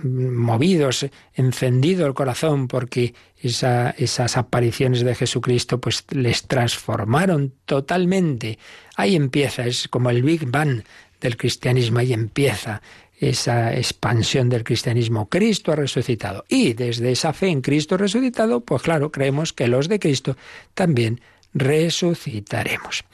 [0.03, 8.59] movidos, encendido el corazón porque esas apariciones de Jesucristo pues les transformaron totalmente.
[8.97, 10.83] Ahí empieza, es como el Big Bang
[11.21, 12.81] del cristianismo, ahí empieza
[13.19, 15.29] esa expansión del cristianismo.
[15.29, 16.45] Cristo ha resucitado.
[16.49, 20.35] Y desde esa fe en Cristo resucitado, pues claro, creemos que los de Cristo
[20.73, 21.21] también
[21.53, 23.05] resucitaremos.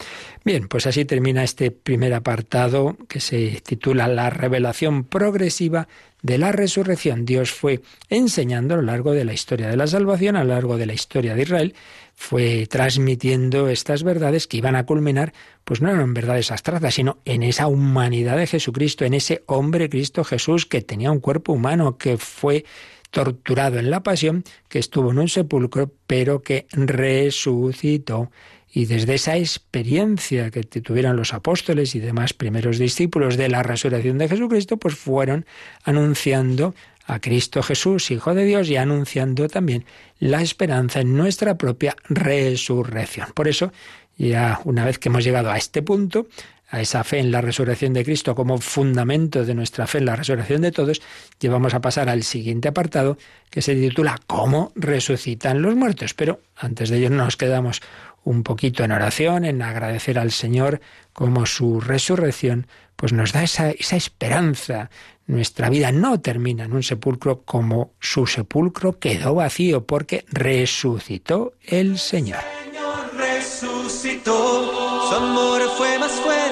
[0.44, 5.88] Bien, pues así termina este primer apartado que se titula La revelación progresiva
[6.24, 7.26] de la resurrección.
[7.26, 10.78] Dios fue enseñando a lo largo de la historia de la salvación, a lo largo
[10.78, 11.76] de la historia de Israel,
[12.16, 15.32] fue transmitiendo estas verdades que iban a culminar,
[15.64, 20.24] pues no eran verdades abstractas, sino en esa humanidad de Jesucristo, en ese hombre Cristo
[20.24, 22.66] Jesús que tenía un cuerpo humano, que fue
[23.12, 28.32] torturado en la pasión, que estuvo en un sepulcro, pero que resucitó.
[28.74, 34.18] Y desde esa experiencia que tuvieron los apóstoles y demás primeros discípulos de la resurrección
[34.18, 35.46] de Jesucristo, pues fueron
[35.84, 36.74] anunciando
[37.06, 39.86] a Cristo Jesús, Hijo de Dios, y anunciando también
[40.20, 43.28] la esperanza en nuestra propia resurrección.
[43.34, 43.74] Por eso,
[44.18, 46.28] ya una vez que hemos llegado a este punto,
[46.70, 50.16] a esa fe en la resurrección de Cristo como fundamento de nuestra fe en la
[50.16, 51.02] resurrección de todos,
[51.40, 53.18] llevamos a pasar al siguiente apartado
[53.50, 56.14] que se titula ¿Cómo resucitan los muertos?
[56.14, 57.82] Pero antes de ello nos quedamos
[58.24, 60.82] un poquito en oración, en agradecer al Señor
[61.14, 62.68] como su resurrección
[63.02, 64.92] pues nos da esa, esa esperanza.
[65.26, 71.98] Nuestra vida no termina en un sepulcro como su sepulcro quedó vacío porque resucitó el
[71.98, 72.40] Señor.
[72.64, 76.51] El Señor resucitó, su amor fue más fuerte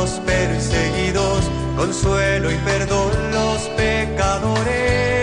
[0.00, 5.17] los perseguidos, consuelo y perdón los pecadores.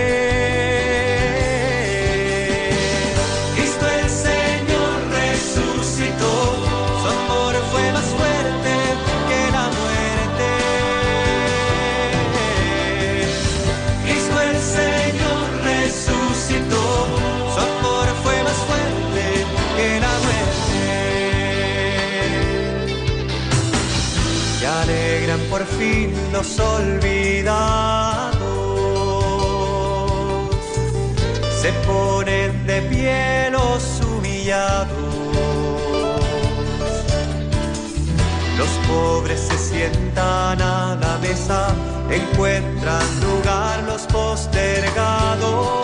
[25.66, 28.36] Por fin los olvidados
[31.62, 34.88] se ponen de pie los humillados.
[38.58, 41.68] Los pobres se sientan a la mesa,
[42.10, 45.75] encuentran lugar los postergados.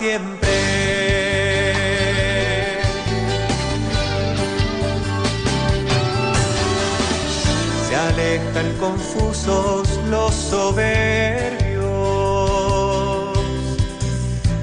[0.00, 0.48] Siempre.
[7.86, 10.88] Se alejan confusos los soberbios,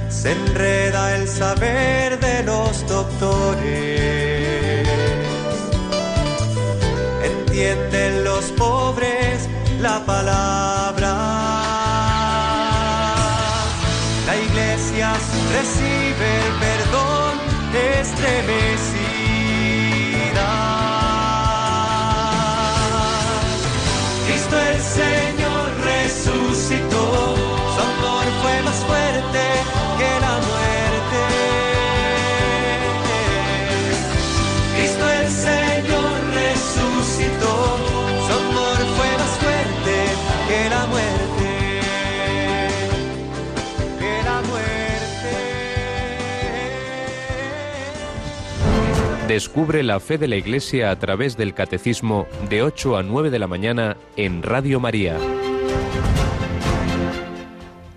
[0.10, 4.88] se enreda el saber de los doctores,
[7.32, 9.48] entienden los pobres
[9.82, 10.67] la palabra.
[15.60, 17.34] Recibe el perdón
[18.00, 19.17] estremecida.
[49.28, 53.40] Descubre la fe de la Iglesia a través del Catecismo de 8 a 9 de
[53.40, 55.18] la mañana en Radio María.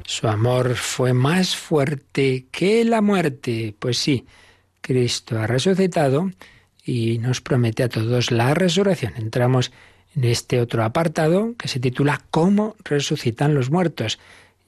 [0.04, 3.76] Su amor fue más fuerte que la muerte.
[3.78, 4.26] Pues sí,
[4.80, 6.32] Cristo ha resucitado
[6.84, 9.12] y nos promete a todos la resurrección.
[9.16, 9.70] Entramos
[10.16, 14.18] en este otro apartado que se titula ¿Cómo resucitan los muertos?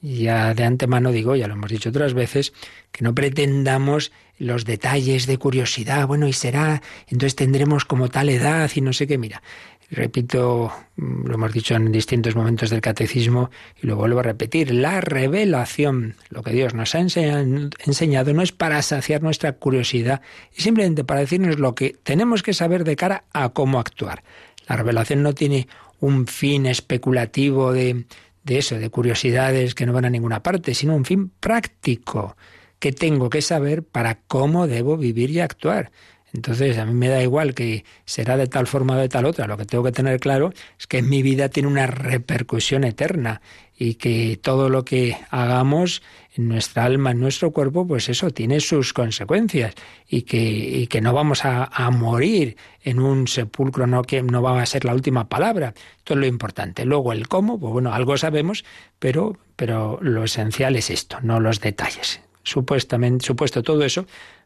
[0.05, 2.51] Ya de antemano digo, ya lo hemos dicho otras veces,
[2.91, 8.69] que no pretendamos los detalles de curiosidad, bueno, y será, entonces tendremos como tal edad
[8.75, 9.41] y no sé qué, mira,
[9.89, 13.49] repito, mm, lo hemos dicho en distintos momentos del catecismo
[13.81, 18.51] y lo vuelvo a repetir, la revelación, lo que Dios nos ha enseñado, no es
[18.51, 20.21] para saciar nuestra curiosidad,
[20.53, 24.21] es simplemente para decirnos lo que tenemos que saber de cara a cómo actuar.
[24.67, 25.69] La revelación no tiene
[26.01, 28.03] un fin especulativo de,
[28.43, 32.35] de eso, de curiosidades que no van a ninguna parte, sino un fin práctico
[32.79, 35.91] que tengo que saber para cómo debo vivir y actuar.
[36.33, 39.45] Entonces, a mí me da igual que será de tal forma o de tal otra.
[39.45, 43.41] Lo que tengo que tener claro es que mi vida tiene una repercusión eterna
[43.77, 46.01] y que todo lo que hagamos
[46.35, 49.75] en nuestra alma, en nuestro cuerpo, pues eso tiene sus consecuencias
[50.07, 54.61] y que, y que no vamos a, morir en un sepulcro, no que no va
[54.61, 55.73] a ser la última palabra.
[55.97, 56.85] Esto es lo importante.
[56.85, 58.65] Luego el cómo, pues bueno, algo sabemos,
[58.99, 62.21] pero, pero lo esencial es esto, no los detalles.
[62.43, 64.05] Supuestamente, supuesto todo eso,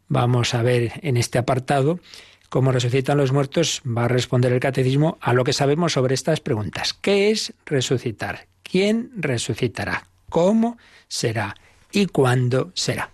[0.10, 2.00] Vamos a ver en este apartado
[2.50, 3.82] cómo resucitan los muertos.
[3.86, 6.94] Va a responder el catecismo a lo que sabemos sobre estas preguntas.
[6.94, 8.48] ¿Qué es resucitar?
[8.64, 10.08] ¿Quién resucitará?
[10.30, 10.78] ¿Cómo
[11.08, 11.56] será?
[11.98, 13.10] ¿Y cuándo será?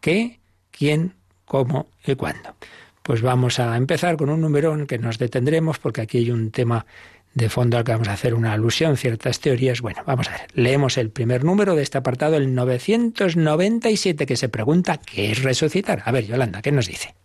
[0.00, 0.38] ¿Qué?
[0.70, 1.14] ¿Quién?
[1.46, 1.88] ¿Cómo?
[2.06, 2.54] ¿Y cuándo?
[3.02, 6.52] Pues vamos a empezar con un número en que nos detendremos porque aquí hay un
[6.52, 6.86] tema
[7.34, 9.80] de fondo al que vamos a hacer una alusión, ciertas teorías.
[9.80, 14.48] Bueno, vamos a ver, leemos el primer número de este apartado, el 997, que se
[14.48, 16.04] pregunta ¿qué es resucitar?
[16.04, 17.16] A ver, Yolanda, ¿qué nos dice?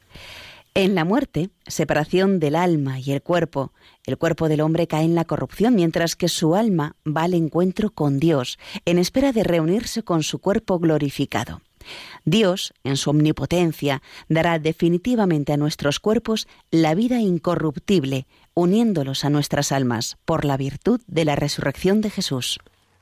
[0.77, 3.71] En la muerte, separación del alma y el cuerpo,
[4.05, 7.91] el cuerpo del hombre cae en la corrupción, mientras que su alma va al encuentro
[7.91, 11.61] con Dios, en espera de reunirse con su cuerpo glorificado.
[12.25, 19.71] Dios, en su omnipotencia, dará definitivamente a nuestros cuerpos la vida incorruptible, uniéndolos a nuestras
[19.71, 22.59] almas por la virtud de la resurrección de Jesús.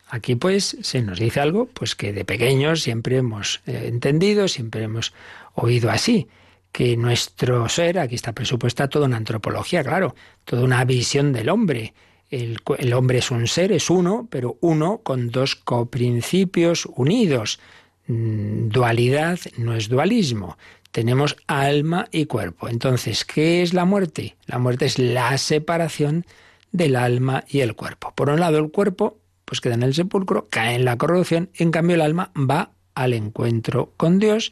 [0.09, 4.83] Aquí pues se nos dice algo pues que de pequeños siempre hemos eh, entendido, siempre
[4.83, 5.11] hemos
[5.55, 6.27] oído así,
[6.73, 11.93] que nuestro ser, aquí está presupuesta toda una antropología, claro, toda una visión del hombre.
[12.29, 17.61] El, el hombre es un ser, es uno, pero uno con dos coprincipios unidos.
[18.07, 20.57] Mm, dualidad no es dualismo
[20.93, 22.69] tenemos alma y cuerpo.
[22.69, 24.37] Entonces, ¿qué es la muerte?
[24.45, 26.23] La muerte es la separación
[26.71, 28.13] del alma y el cuerpo.
[28.15, 31.71] Por un lado, el cuerpo pues queda en el sepulcro, cae en la corrupción, en
[31.71, 34.51] cambio el alma va al encuentro con Dios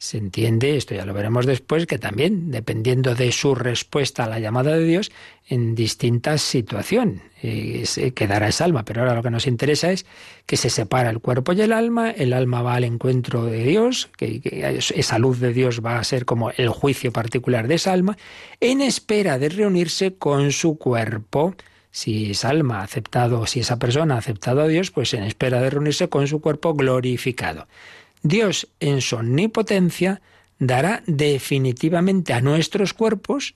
[0.00, 4.38] se entiende, esto ya lo veremos después, que también, dependiendo de su respuesta a la
[4.38, 5.12] llamada de Dios,
[5.46, 8.86] en distintas situaciones eh, se quedará esa alma.
[8.86, 10.06] Pero ahora lo que nos interesa es
[10.46, 14.08] que se separa el cuerpo y el alma, el alma va al encuentro de Dios,
[14.16, 14.40] que,
[14.94, 18.16] esa luz de Dios va a ser como el juicio particular de esa alma,
[18.60, 21.54] en espera de reunirse con su cuerpo
[21.90, 25.68] si esa alma aceptado, si esa persona ha aceptado a Dios, pues en espera de
[25.68, 27.66] reunirse con su cuerpo glorificado.
[28.22, 30.20] Dios en su omnipotencia
[30.58, 33.54] dará definitivamente a nuestros cuerpos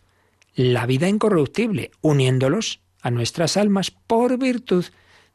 [0.54, 4.86] la vida incorruptible, uniéndolos a nuestras almas por virtud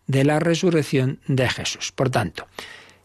[0.08, 1.92] de la resurrección de Jesús.
[1.92, 2.48] Por tanto,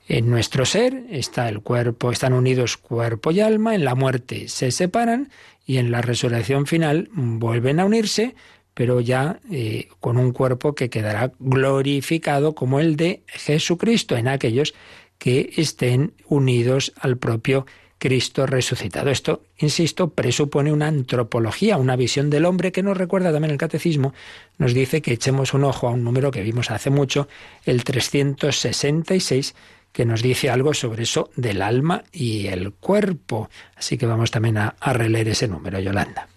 [0.08, 4.70] en nuestro ser está el cuerpo, están unidos cuerpo y alma, en la muerte se
[4.70, 5.30] separan
[5.66, 8.34] y en la resurrección final vuelven a unirse,
[8.74, 14.74] pero ya eh, con un cuerpo que quedará glorificado como el de Jesucristo en aquellos
[15.18, 17.66] que estén unidos al propio
[17.98, 19.08] Cristo resucitado.
[19.08, 24.12] Esto, insisto, presupone una antropología, una visión del hombre que nos recuerda también el catecismo,
[24.58, 27.28] nos dice que echemos un ojo a un número que vimos hace mucho,
[27.64, 29.54] el 366,
[29.92, 33.48] que nos dice algo sobre eso del alma y el cuerpo.
[33.76, 36.28] Así que vamos también a, a releer ese número, Yolanda.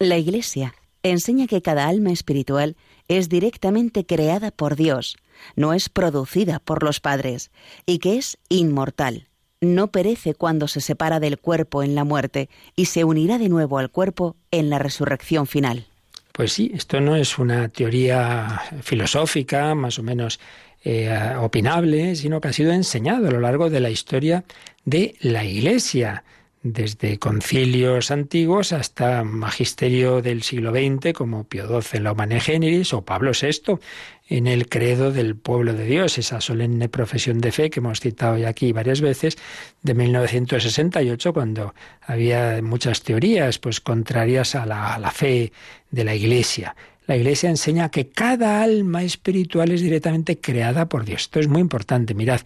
[0.00, 5.16] La Iglesia enseña que cada alma espiritual es directamente creada por Dios
[5.56, 7.50] no es producida por los padres,
[7.86, 9.28] y que es inmortal.
[9.60, 13.78] No perece cuando se separa del cuerpo en la muerte y se unirá de nuevo
[13.78, 15.86] al cuerpo en la resurrección final.
[16.32, 20.40] Pues sí, esto no es una teoría filosófica, más o menos
[20.82, 24.44] eh, opinable, sino que ha sido enseñado a lo largo de la historia
[24.84, 26.24] de la Iglesia
[26.64, 32.94] desde concilios antiguos hasta magisterio del siglo XX, como Pío XII en la Humane Generis
[32.94, 33.78] o Pablo VI
[34.26, 38.38] en el credo del pueblo de Dios, esa solemne profesión de fe que hemos citado
[38.38, 39.36] ya aquí varias veces,
[39.82, 45.52] de 1968, cuando había muchas teorías pues contrarias a la, fe
[45.90, 46.74] de la Iglesia.
[47.06, 51.22] la Iglesia enseña que cada alma espiritual es directamente creada por Dios.
[51.22, 52.14] Esto es muy importante.
[52.14, 52.40] Mirad,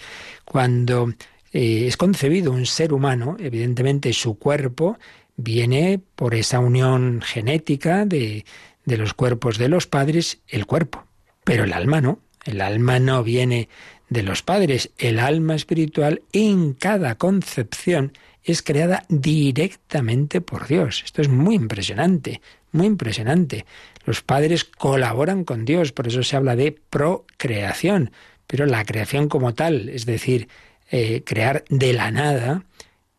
[0.44, 1.12] cuando
[1.52, 4.98] eh, es concebido un ser humano, evidentemente su cuerpo
[5.36, 8.44] viene por esa unión genética de
[8.84, 11.07] los cuerpos de los padres, el cuerpo.
[11.48, 12.20] Pero el alma no.
[12.44, 13.70] El alma no viene
[14.10, 14.90] de los padres.
[14.98, 18.12] El alma espiritual en cada concepción
[18.44, 21.02] es creada directamente por Dios.
[21.04, 22.42] Esto es muy impresionante,
[22.72, 23.64] muy impresionante.
[24.04, 28.12] Los padres colaboran con Dios, por eso se habla de procreación,
[28.46, 30.48] pero la creación como tal, es decir,
[30.90, 32.64] eh, crear de la nada,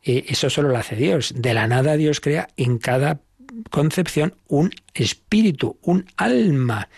[0.04, 1.34] eh, eso solo lo hace Dios.
[1.36, 3.22] De la nada Dios crea en cada
[3.72, 6.90] concepción un espíritu, un alma,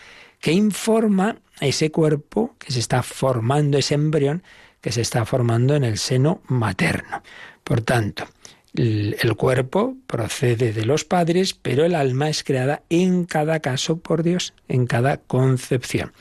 [0.42, 4.42] que informa ese cuerpo que se está formando, ese embrión
[4.80, 7.22] que se está formando en el seno materno.
[7.62, 8.26] Por tanto,
[8.74, 14.24] el cuerpo procede de los padres, pero el alma es creada en cada caso por
[14.24, 16.12] Dios, en cada concepción.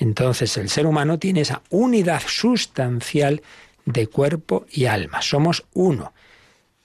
[0.00, 3.40] Entonces el ser humano tiene esa unidad sustancial
[3.84, 5.22] de cuerpo y alma.
[5.22, 6.12] Somos uno.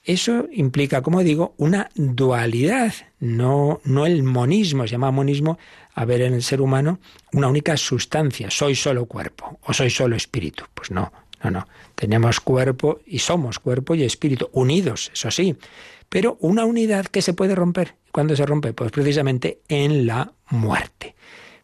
[0.06, 5.58] Eso implica, como digo, una dualidad, no, no el monismo, se llama monismo
[5.96, 7.00] a ver en el ser humano
[7.34, 10.66] una única sustancia, soy solo cuerpo o soy solo espíritu.
[10.76, 11.12] Pues no,
[11.44, 11.68] no, no.
[11.96, 15.58] Tenemos cuerpo y somos cuerpo y espíritu, unidos, eso sí,
[16.08, 17.96] pero una unidad que se puede romper.
[18.12, 18.74] ¿Cuándo se rompe?
[18.74, 21.16] Pues precisamente en la muerte.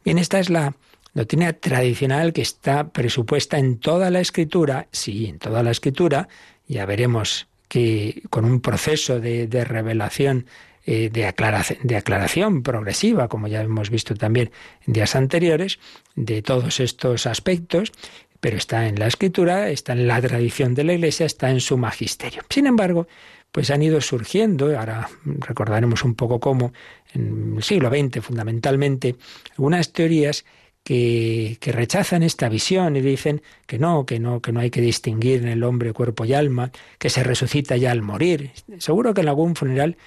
[0.03, 0.75] Bien, esta es la
[1.13, 6.27] doctrina tradicional que está presupuesta en toda la escritura, sí, en toda la escritura,
[6.67, 10.45] ya veremos que con un proceso de, revelación
[10.86, 14.51] eh, de, aclaración, progresiva, como ya hemos visto también
[14.86, 15.80] en días anteriores,
[16.17, 17.93] de todos estos aspectos,
[18.41, 21.78] pero está en la escritura, está en la tradición de la Iglesia, está en su
[21.78, 22.41] magisterio.
[22.49, 23.07] Sin embargo,
[23.53, 26.74] pues han ido surgiendo, ahora recordaremos un poco cómo,
[27.13, 29.15] en el siglo XX fundamentalmente,
[29.51, 30.43] algunas teorías
[30.84, 35.41] que, rechazan esta visión y dicen que no, que no, que no hay que distinguir
[35.41, 38.51] en el hombre cuerpo y alma, que se resucita ya al morir.
[38.79, 39.97] Seguro que en algún funeral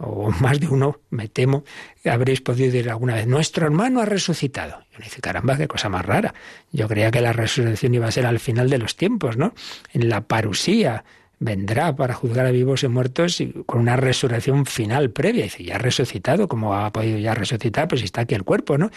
[0.00, 1.64] o más de uno, me temo,
[2.04, 4.82] habréis podido decir alguna vez, nuestro hermano ha resucitado.
[4.92, 6.34] Y uno dice, caramba, qué cosa más rara.
[6.72, 9.52] Yo creía que la resurrección iba a ser al final de los tiempos, ¿no?
[9.92, 11.04] En la parusía
[11.42, 15.40] vendrá para juzgar a vivos y muertos y con una resurrección final previa.
[15.40, 17.88] Y dice, ya ha resucitado, ¿cómo ha podido ya resucitar?
[17.88, 18.90] Pues está aquí el cuerpo, ¿no?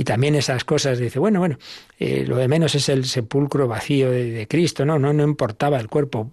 [0.00, 1.58] Y también esas cosas, dice, bueno, bueno,
[1.98, 4.98] eh, lo de menos es el sepulcro vacío de, de Cristo, ¿no?
[4.98, 5.12] ¿no?
[5.12, 6.30] No importaba el cuerpo.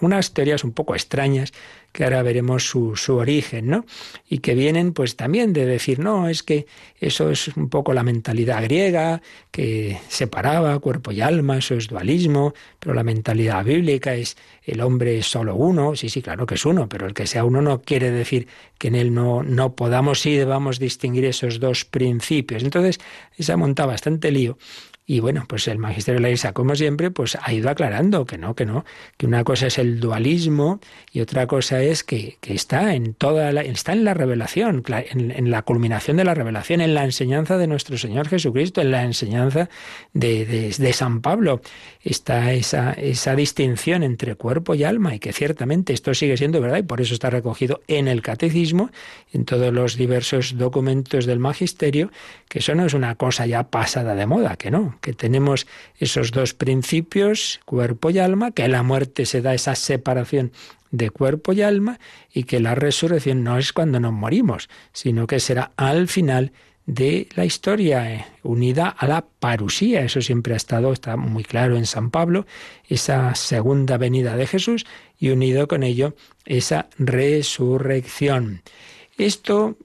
[0.00, 1.52] Unas teorías un poco extrañas
[1.92, 3.84] que ahora veremos su, su, origen, ¿no?
[4.28, 6.66] Y que vienen pues también de decir, no, es que
[7.00, 12.54] eso es un poco la mentalidad griega, que separaba cuerpo y alma, eso es dualismo,
[12.78, 16.66] pero la mentalidad bíblica es el hombre es solo uno, sí, sí, claro que es
[16.66, 20.24] uno, pero el que sea uno no quiere decir que en él no, no podamos
[20.26, 22.62] y debamos distinguir esos dos principios.
[22.62, 23.00] Entonces,
[23.38, 24.58] se ha montado bastante lío
[25.10, 28.36] y bueno, pues el magisterio de la Iglesia, como siempre, pues ha ido aclarando que
[28.36, 28.84] no, que no,
[29.16, 30.80] que una cosa es el dualismo
[31.12, 35.50] y otra cosa es que, que está en toda la, está en la revelación, en,
[35.50, 39.70] la culminación de la revelación, en la enseñanza de nuestro Señor Jesucristo, en la enseñanza
[40.12, 41.62] de San Pablo.
[42.08, 46.78] Está esa, esa distinción entre cuerpo y alma, y que ciertamente esto sigue siendo verdad,
[46.78, 48.90] y por eso está recogido en el catecismo,
[49.34, 52.10] en todos los diversos documentos del magisterio,
[52.48, 55.66] que eso no es una cosa ya pasada de moda, que no, que tenemos
[55.98, 60.52] esos dos principios, cuerpo y alma, que la muerte se da esa separación
[60.90, 62.00] de cuerpo y alma
[62.32, 66.52] y que la resurrección no es cuando nos morimos, sino que será al final
[66.88, 70.00] de la historia, eh, unida a la parusía.
[70.02, 72.46] Eso siempre ha estado, está muy claro en San Pablo,
[72.88, 74.86] esa segunda venida de Jesús
[75.18, 76.16] y unido con ello
[76.46, 78.62] esa resurrección.
[79.18, 79.76] Esto,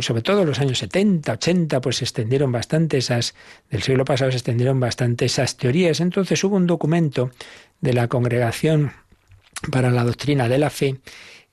[0.00, 3.34] sobre todo en los años 70, 80, pues se extendieron bastante esas,
[3.68, 6.00] del siglo pasado se extendieron bastante esas teorías.
[6.00, 7.32] Entonces hubo un documento
[7.80, 8.92] de la Congregación
[9.70, 11.00] para la Doctrina de la Fe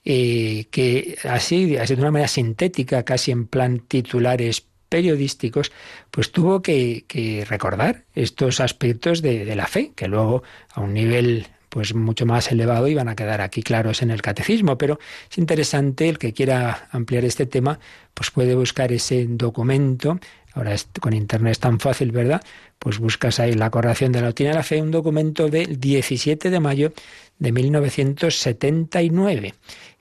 [0.09, 5.71] eh, que así, así de una manera sintética, casi en plan titulares periodísticos,
[6.11, 11.93] pues tuvo que, recordar estos aspectos de, la fe, que luego a un nivel pues
[11.93, 16.07] mucho más elevado y van a quedar aquí claros en el catecismo, pero es interesante
[16.07, 17.79] el que quiera ampliar este tema,
[18.13, 20.19] pues puede buscar ese documento,
[20.53, 22.41] ahora con internet es tan fácil, ¿verdad?
[22.79, 26.49] Pues buscas ahí la corrección de la doctrina de la fe, un documento del 17
[26.49, 26.93] de mayo
[27.37, 29.53] de 1979.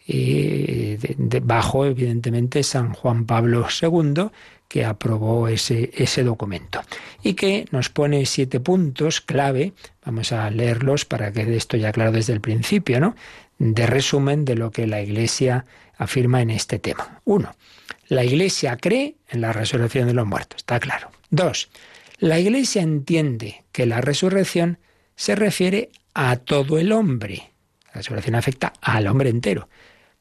[0.09, 4.30] Eh, de, de, bajo, evidentemente, San Juan Pablo II,
[4.69, 6.83] que aprobó ese, ese documento
[7.23, 9.73] y que nos pone siete puntos clave,
[10.05, 13.14] vamos a leerlos para que esto ya claro desde el principio, ¿no?
[13.59, 15.64] De resumen de lo que la Iglesia
[15.97, 17.21] afirma en este tema.
[17.25, 17.55] Uno,
[18.09, 21.11] La Iglesia cree en la resurrección de los muertos, está claro.
[21.31, 21.69] Dos,
[22.19, 24.79] la Iglesia entiende que la resurrección
[25.17, 27.51] se refiere a todo el hombre.
[27.87, 29.69] La resurrección afecta al hombre entero.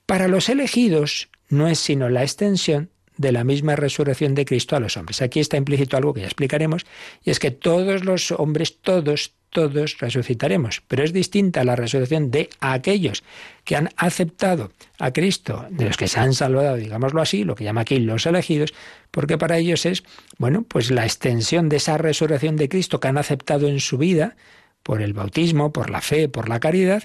[0.06, 4.80] Para los elegidos no es sino la extensión de la misma resurrección de Cristo a
[4.80, 5.22] los hombres.
[5.22, 6.86] Aquí está implícito algo que ya explicaremos,
[7.24, 12.50] y es que todos los hombres, todos, todos resucitaremos, pero es distinta la resurrección de
[12.60, 13.24] aquellos
[13.64, 17.64] que han aceptado a Cristo, de los que se han salvado, digámoslo así, lo que
[17.64, 18.74] llama aquí los elegidos,
[19.12, 20.04] porque para ellos es,
[20.38, 24.36] bueno, pues la extensión de esa resurrección de Cristo que han aceptado en su vida,
[24.84, 27.04] por el bautismo, por la fe, por la caridad,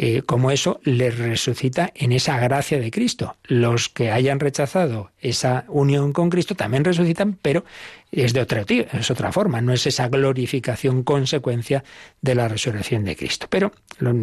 [0.00, 3.34] eh, como eso les resucita en esa gracia de Cristo.
[3.42, 7.64] Los que hayan rechazado esa unión con Cristo también resucitan, pero
[8.12, 11.82] es de otra, es otra forma, no es esa glorificación consecuencia
[12.22, 13.48] de la resurrección de Cristo.
[13.50, 13.72] Pero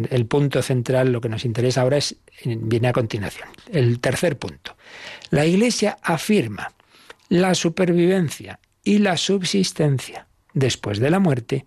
[0.08, 3.48] el punto central, lo que nos interesa ahora, es, viene a continuación.
[3.70, 4.78] El tercer punto.
[5.28, 6.72] La Iglesia afirma
[7.28, 11.66] la supervivencia y la subsistencia después de la muerte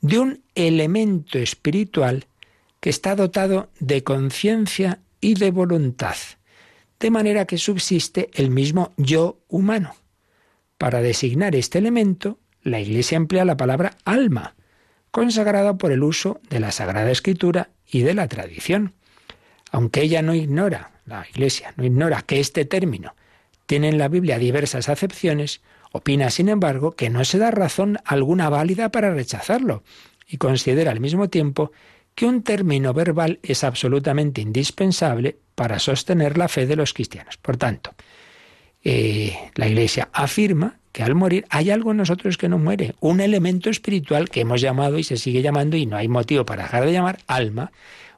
[0.00, 2.24] de un elemento espiritual
[2.80, 6.16] que está dotado de conciencia y de voluntad,
[7.00, 9.94] de manera que subsiste el mismo yo humano.
[10.78, 14.54] Para designar este elemento, la Iglesia emplea la palabra alma,
[15.10, 18.94] consagrada por el uso de la Sagrada Escritura y de la tradición.
[19.70, 23.14] Aunque ella no ignora, la Iglesia no ignora que este término
[23.66, 25.60] tiene en la Biblia diversas acepciones,
[25.92, 29.82] opina, sin embargo, que no se da razón alguna válida para rechazarlo
[30.26, 31.72] y considera al mismo tiempo
[32.18, 37.36] que un término verbal es absolutamente indispensable para sostener la fe de los cristianos.
[37.36, 37.94] Por tanto,
[38.82, 43.20] eh, la Iglesia afirma que al morir hay algo en nosotros que no muere, un
[43.20, 46.86] elemento espiritual que hemos llamado y se sigue llamando y no hay motivo para dejar
[46.86, 47.70] de llamar alma,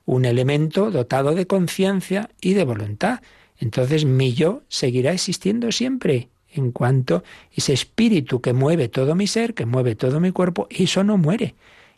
[0.06, 3.20] un elemento dotado de conciencia y de voluntad.
[3.58, 7.22] Entonces mi yo seguirá existiendo siempre en cuanto
[7.54, 11.54] ese espíritu que mueve todo mi ser, que mueve todo mi cuerpo, eso no muere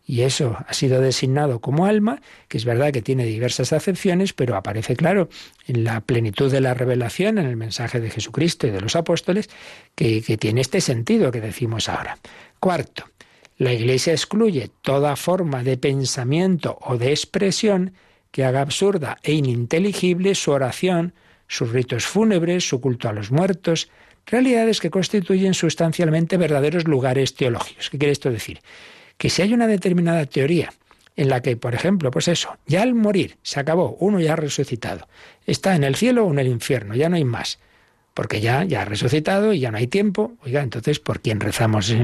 [0.07, 4.57] y eso ha sido designado como alma, que es verdad que tiene diversas acepciones, pero
[4.57, 5.29] aparece claro
[5.67, 9.49] en la plenitud de la revelación, en el mensaje de Jesucristo y de los apóstoles,
[9.95, 12.19] que, que tiene este sentido que decimos ahora.
[12.59, 13.05] Cuarto,
[13.59, 17.95] la Iglesia excluye toda forma de pensamiento o de expresión
[18.33, 21.15] que haga absurda e ininteligible su oración,
[21.47, 23.89] sus ritos fúnebres, su culto a los muertos,
[24.27, 27.91] realidades que constituyen sustancialmente verdaderos lugares teológicos.
[27.91, 28.61] ¿Qué quiere esto decir?
[29.23, 30.73] Que si hay una determinada teoría
[31.15, 34.37] en la que, por ejemplo, pues eso, ya al morir se acabó, uno ya ha
[34.37, 35.07] resucitado,
[35.47, 37.61] está en el cielo o en el infierno, ya no hay más,
[38.15, 40.33] porque ya, ya ha resucitado y ya no hay tiempo.
[40.45, 41.95] Oiga, entonces, ¿por quién rezamos?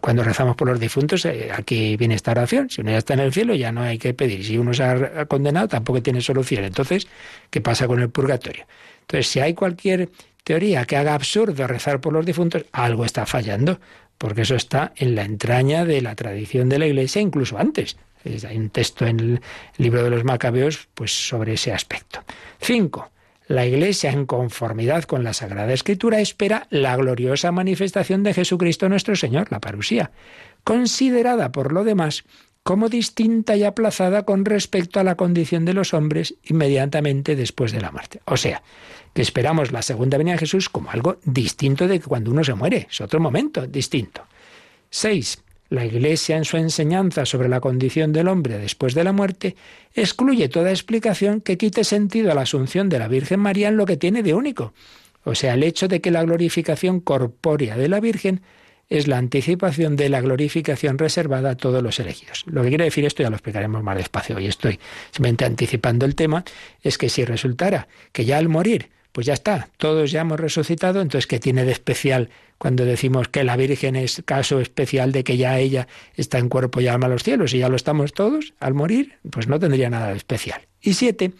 [0.00, 2.70] cuando rezamos por los difuntos, eh, aquí viene esta oración.
[2.70, 4.42] Si uno ya está en el cielo, ya no hay que pedir.
[4.42, 6.64] Si uno se ha condenado, tampoco tiene solución.
[6.64, 7.08] Entonces,
[7.50, 8.64] ¿qué pasa con el purgatorio?
[9.02, 10.08] Entonces, si hay cualquier
[10.44, 13.78] teoría que haga absurdo rezar por los difuntos, algo está fallando
[14.18, 17.96] porque eso está en la entraña de la tradición de la Iglesia, incluso antes.
[18.24, 19.40] Hay un texto en el
[19.76, 22.22] libro de los Macabeos pues, sobre ese aspecto.
[22.60, 23.10] Cinco.
[23.46, 29.16] La Iglesia, en conformidad con la Sagrada Escritura, espera la gloriosa manifestación de Jesucristo nuestro
[29.16, 30.10] Señor, la parusía,
[30.64, 32.24] considerada por lo demás
[32.62, 37.80] como distinta y aplazada con respecto a la condición de los hombres inmediatamente después de
[37.80, 38.20] la muerte.
[38.26, 38.62] O sea,
[39.22, 42.86] esperamos la segunda venida de Jesús como algo distinto de que cuando uno se muere,
[42.90, 44.22] es otro momento distinto.
[44.90, 45.42] 6.
[45.70, 49.54] La Iglesia en su enseñanza sobre la condición del hombre después de la muerte
[49.94, 53.84] excluye toda explicación que quite sentido a la asunción de la Virgen María en lo
[53.84, 54.72] que tiene de único,
[55.24, 58.40] o sea, el hecho de que la glorificación corpórea de la Virgen
[58.88, 62.44] es la anticipación de la glorificación reservada a todos los elegidos.
[62.46, 66.14] Lo que quiere decir esto ya lo explicaremos más despacio, hoy estoy simplemente anticipando el
[66.14, 66.44] tema,
[66.82, 71.00] es que si resultara que ya al morir pues ya está, todos ya hemos resucitado,
[71.00, 75.36] entonces ¿qué tiene de especial cuando decimos que la Virgen es caso especial de que
[75.36, 78.54] ya ella está en cuerpo y alma a los cielos y ya lo estamos todos
[78.60, 79.14] al morir?
[79.30, 80.62] Pues no tendría nada de especial.
[80.80, 81.32] Y siete,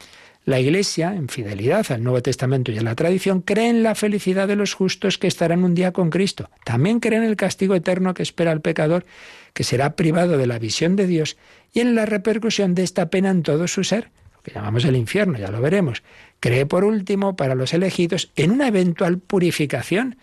[0.49, 4.49] la Iglesia, en fidelidad al Nuevo Testamento y a la tradición, cree en la felicidad
[4.49, 6.49] de los justos que estarán un día con Cristo.
[6.65, 9.05] También cree en el castigo eterno que espera al pecador,
[9.53, 11.37] que será privado de la visión de Dios,
[11.75, 14.97] y en la repercusión de esta pena en todo su ser, lo que llamamos el
[14.97, 16.03] infierno, ya lo veremos.
[16.41, 20.17] Cree, por último, para los elegidos, en una eventual purificación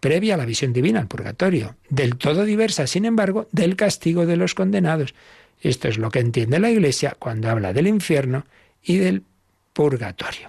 [0.00, 4.36] previa a la visión divina, al purgatorio, del todo diversa, sin embargo, del castigo de
[4.36, 5.14] los condenados.
[5.60, 8.46] Esto es lo que entiende la Iglesia cuando habla del infierno
[8.82, 9.22] y del
[9.72, 10.48] purgatorio.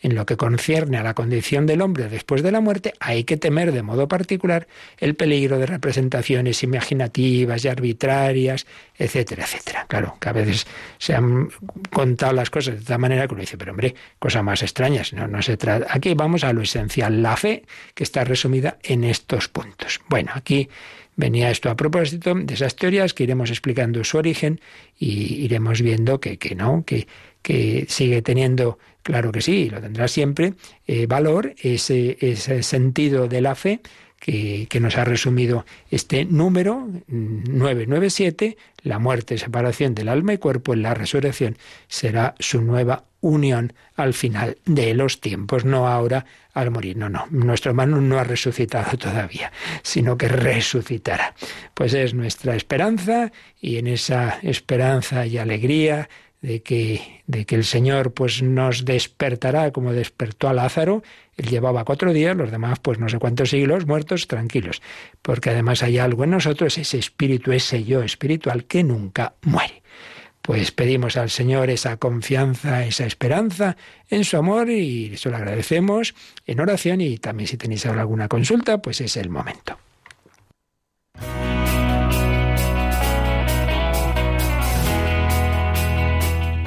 [0.00, 3.36] En lo que concierne a la condición del hombre después de la muerte, hay que
[3.36, 4.68] temer de modo particular
[4.98, 8.66] el peligro de representaciones imaginativas y arbitrarias,
[8.96, 9.86] etcétera, etcétera.
[9.88, 10.66] Claro, que a veces
[10.98, 11.48] se han
[11.90, 15.12] contado las cosas de tal manera que uno dice, pero hombre, cosas más extrañas.
[15.12, 15.86] No, no se trata.
[15.90, 20.00] Aquí vamos a lo esencial, la fe, que está resumida en estos puntos.
[20.08, 20.68] Bueno, aquí
[21.16, 24.60] venía esto a propósito de esas teorías que iremos explicando su origen
[24.98, 27.08] y iremos viendo que, que no, que,
[27.42, 30.54] que sigue teniendo, claro que sí, lo tendrá siempre,
[30.84, 33.80] eh, valor, ese, ese sentido de la fe
[34.18, 40.74] que, que, nos ha resumido este número 997, la muerte, separación del alma y cuerpo
[40.74, 46.72] en la resurrección, será su nueva unión al final de los tiempos, no ahora al
[46.72, 46.96] morir.
[46.96, 49.52] No, no, nuestro hermano no ha resucitado todavía,
[49.82, 51.34] sino que resucitará.
[51.74, 53.30] Pues es nuestra esperanza
[53.60, 56.08] y en esa esperanza y alegría
[56.46, 61.02] de que, de que el Señor pues nos despertará como despertó a Lázaro.
[61.36, 64.80] Él llevaba cuatro días, los demás pues no sé cuántos siglos muertos, tranquilos,
[65.22, 69.82] porque además hay algo en nosotros, ese espíritu, ese yo espiritual que nunca muere.
[70.40, 73.76] Pues pedimos al Señor esa confianza, esa esperanza
[74.08, 76.14] en su amor y eso lo agradecemos
[76.46, 79.78] en oración y también si tenéis ahora alguna consulta, pues es el momento.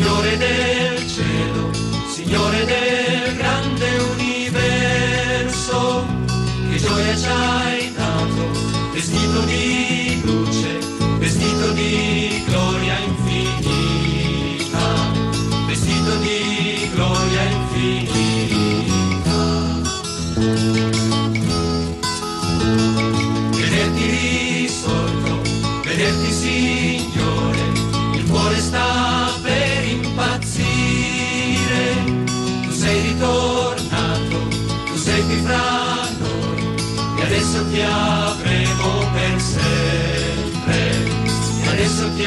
[0.00, 1.70] Signore del cielo,
[2.10, 6.06] Signore del grande universo.
[6.70, 8.50] Che gioia ci hai dato,
[8.94, 9.59] vestito di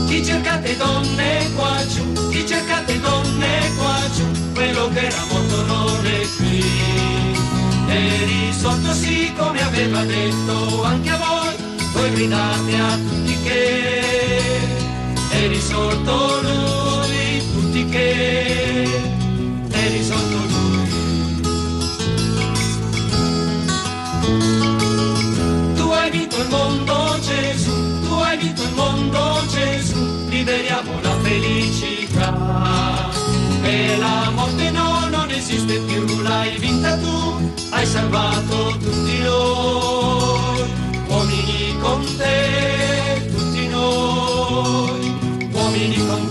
[0.08, 6.06] Chi cercate donne qua giù, chi cercate donne qua giù, quello che era morto non
[6.06, 6.64] è qui.
[7.88, 11.56] E risorto sì come aveva detto anche a voi,
[11.94, 14.40] voi gridate a tutti che
[15.30, 18.84] è risorto lui, tutti che
[19.72, 20.51] è risorto lui.
[26.12, 33.10] Hai vinto il mondo Gesù, tu hai vinto il mondo Gesù, liberiamo la felicità.
[33.64, 40.70] E la morte no, non esiste più, l'hai vinta tu, hai salvato tutti noi,
[41.08, 46.31] uomini con te, tutti noi, uomini con te.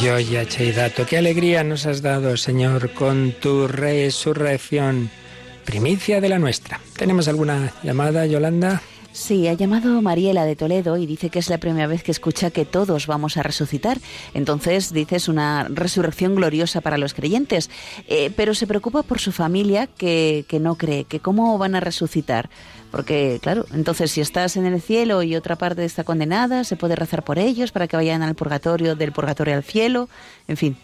[0.00, 5.10] Donne Que yo ya dato, qué alegría nos has dado, Señor, con tu resurrección,
[5.64, 6.80] primicia de la nuestra.
[6.96, 8.82] ¿Tenemos alguna llamada, Yolanda?
[9.12, 12.50] Sí, ha llamado Mariela de Toledo y dice que es la primera vez que escucha
[12.50, 13.98] que todos vamos a resucitar.
[14.34, 17.70] Entonces, dice, es una resurrección gloriosa para los creyentes.
[18.06, 21.80] Eh, pero se preocupa por su familia que, que no cree, que cómo van a
[21.80, 22.50] resucitar.
[22.92, 26.94] Porque, claro, entonces si estás en el cielo y otra parte está condenada, se puede
[26.94, 30.08] rezar por ellos para que vayan al purgatorio, del purgatorio al cielo,
[30.46, 30.76] en fin.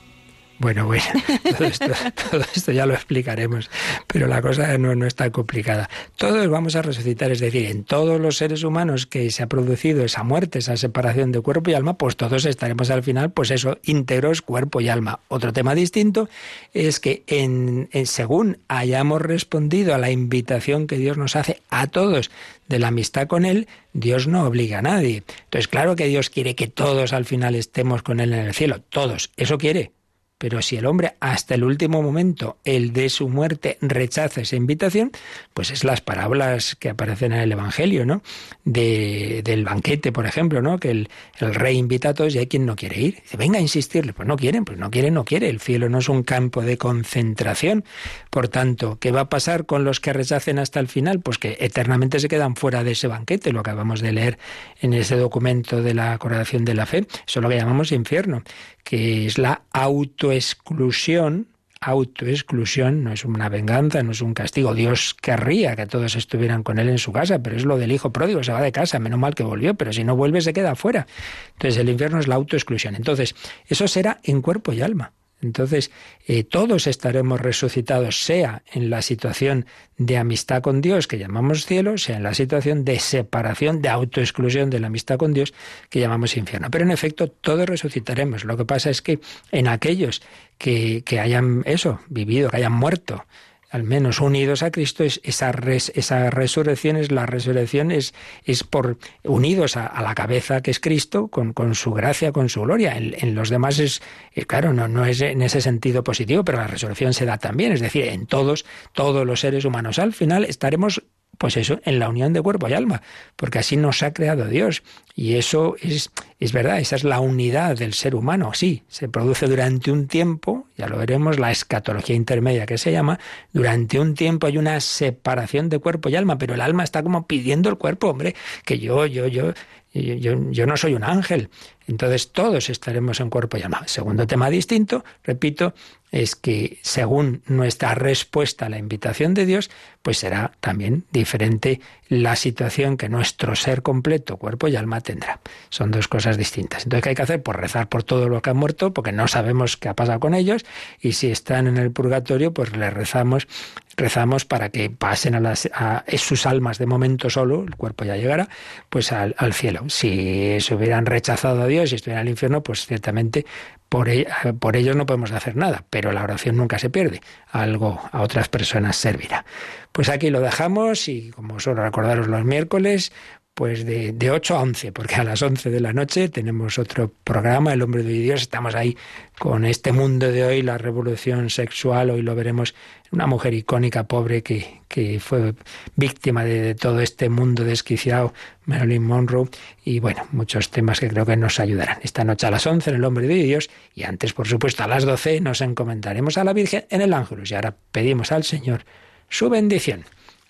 [0.58, 1.04] Bueno, bueno,
[1.56, 1.86] todo esto,
[2.30, 3.70] todo esto ya lo explicaremos,
[4.06, 5.90] pero la cosa no, no es tan complicada.
[6.16, 10.04] Todos vamos a resucitar, es decir, en todos los seres humanos que se ha producido
[10.04, 13.78] esa muerte, esa separación de cuerpo y alma, pues todos estaremos al final, pues eso,
[13.82, 15.20] íntegros, cuerpo y alma.
[15.28, 16.28] Otro tema distinto
[16.72, 22.30] es que en según hayamos respondido a la invitación que Dios nos hace a todos
[22.68, 25.22] de la amistad con Él, Dios no obliga a nadie.
[25.44, 28.80] Entonces, claro que Dios quiere que todos al final estemos con Él en el cielo,
[28.88, 29.92] todos, eso quiere,
[30.38, 35.10] Pero si el hombre hasta el último momento, el de su muerte, rechaza esa invitación,
[35.54, 38.22] pues es las parábolas que aparecen en el Evangelio, ¿no?
[38.62, 40.78] De, del banquete, por ejemplo, ¿no?
[40.78, 41.08] Que el,
[41.40, 43.14] rey invita a todos y hay quien no quiere ir.
[43.22, 44.12] Dice, venga a insistirle.
[44.12, 45.48] Pues no quieren, pues no quieren, no quiere.
[45.48, 47.84] El cielo no es un campo de concentración.
[48.28, 51.20] Por tanto, ¿qué va a pasar con los que rechacen hasta el final?
[51.20, 53.52] Pues que eternamente se quedan fuera de ese banquete.
[53.52, 54.38] Lo acabamos de leer
[54.82, 57.06] en ese documento de la coronación de la fe.
[57.26, 58.42] Eso es lo que llamamos infierno
[58.86, 61.48] que es la autoexclusión,
[61.80, 64.76] autoexclusión, no es una venganza, no es un castigo.
[64.76, 68.12] Dios querría que todos estuvieran con él en su casa, pero es lo del hijo
[68.12, 70.70] pródigo, se va de casa, menos mal que volvió, pero si no vuelve se queda
[70.70, 71.08] afuera.
[71.54, 72.94] Entonces el infierno es la autoexclusión.
[72.94, 73.34] Entonces,
[73.66, 75.10] eso será en cuerpo y alma.
[75.42, 75.90] Entonces,
[76.26, 79.66] eh, todos estaremos resucitados, sea en la situación
[79.98, 84.70] de amistad con Dios, que llamamos cielo, sea en la situación de separación, de autoexclusión
[84.70, 85.52] de la amistad con Dios,
[85.90, 86.70] que llamamos infierno.
[86.70, 88.44] Pero en efecto, todos resucitaremos.
[88.44, 89.20] Lo que pasa es que
[89.52, 90.22] en aquellos
[90.58, 93.26] que, que hayan eso, vivido, que hayan muerto,
[93.70, 95.50] al menos unidos a Cristo, es, esa,
[95.94, 98.14] esa resurrección es la resurrección es,
[98.44, 102.62] es por unidos a, la cabeza que es Cristo, con, con su gracia, con su
[102.62, 102.96] gloria.
[102.96, 104.02] En, los demás es,
[104.32, 107.72] eh, claro, no, no es en ese sentido positivo, pero la resurrección se da también,
[107.72, 109.98] es decir, en todos, todos los seres humanos.
[109.98, 111.02] Al final estaremos
[111.38, 113.02] pues eso, en la unión de cuerpo y alma,
[113.36, 114.82] porque así nos ha creado Dios.
[115.14, 118.52] Y eso es, es verdad, esa es la unidad del ser humano.
[118.54, 123.18] Sí, se produce durante un tiempo, ya lo veremos, la escatología intermedia que se llama,
[123.52, 127.26] durante un tiempo hay una separación de cuerpo y alma, pero el alma está como
[127.26, 128.34] pidiendo el cuerpo, hombre,
[128.64, 129.52] que yo, yo, yo,
[129.92, 131.48] yo, yo, no soy un ángel.
[131.86, 133.82] Entonces todos estaremos en cuerpo y alma.
[133.86, 135.74] Segundo tema distinto, repito,
[136.10, 139.70] es que según nuestra respuesta a la invitación de Dios,
[140.02, 145.40] pues será también diferente la situación que nuestro ser completo, cuerpo y alma, tendrá.
[145.68, 146.84] Son dos cosas distintas.
[146.84, 147.42] Entonces, ¿qué hay que hacer?
[147.42, 150.34] Pues rezar por todo lo que han muerto, porque no sabemos qué ha pasado con
[150.34, 150.64] ellos,
[151.00, 153.48] y si están en el purgatorio, pues les rezamos
[153.96, 158.16] rezamos para que pasen a, las, a sus almas de momento solo, el cuerpo ya
[158.16, 158.48] llegará,
[158.90, 159.84] pues al, al, cielo.
[159.88, 163.46] Si se hubieran rechazado a Dios y estuvieran en el infierno, pues ciertamente
[163.88, 164.26] por, e,
[164.58, 167.20] por ellos no podemos hacer nada, pero la oración nunca se pierde,
[167.50, 169.44] algo a otras personas servirá.
[169.92, 173.12] Pues aquí lo dejamos y como suelo recordaros los miércoles,
[173.56, 177.10] pues de, de 8 a 11, porque a las 11 de la noche tenemos otro
[177.24, 178.98] programa, El hombre de Dios, estamos ahí
[179.38, 182.74] con este mundo de hoy, la revolución sexual, hoy lo veremos,
[183.12, 185.54] una mujer icónica, pobre, que, que fue
[185.94, 188.34] víctima de, todo este mundo desquiciado,
[188.66, 189.48] Marilyn Monroe,
[189.82, 191.96] y bueno, muchos temas que creo que nos ayudarán.
[192.02, 194.86] Esta noche a las 11 en El hombre de Dios, y antes, por supuesto, a
[194.86, 198.84] las 12 nos encomendaremos a la Virgen en el Ángelus, y ahora pedimos al Señor
[199.30, 200.04] su bendición,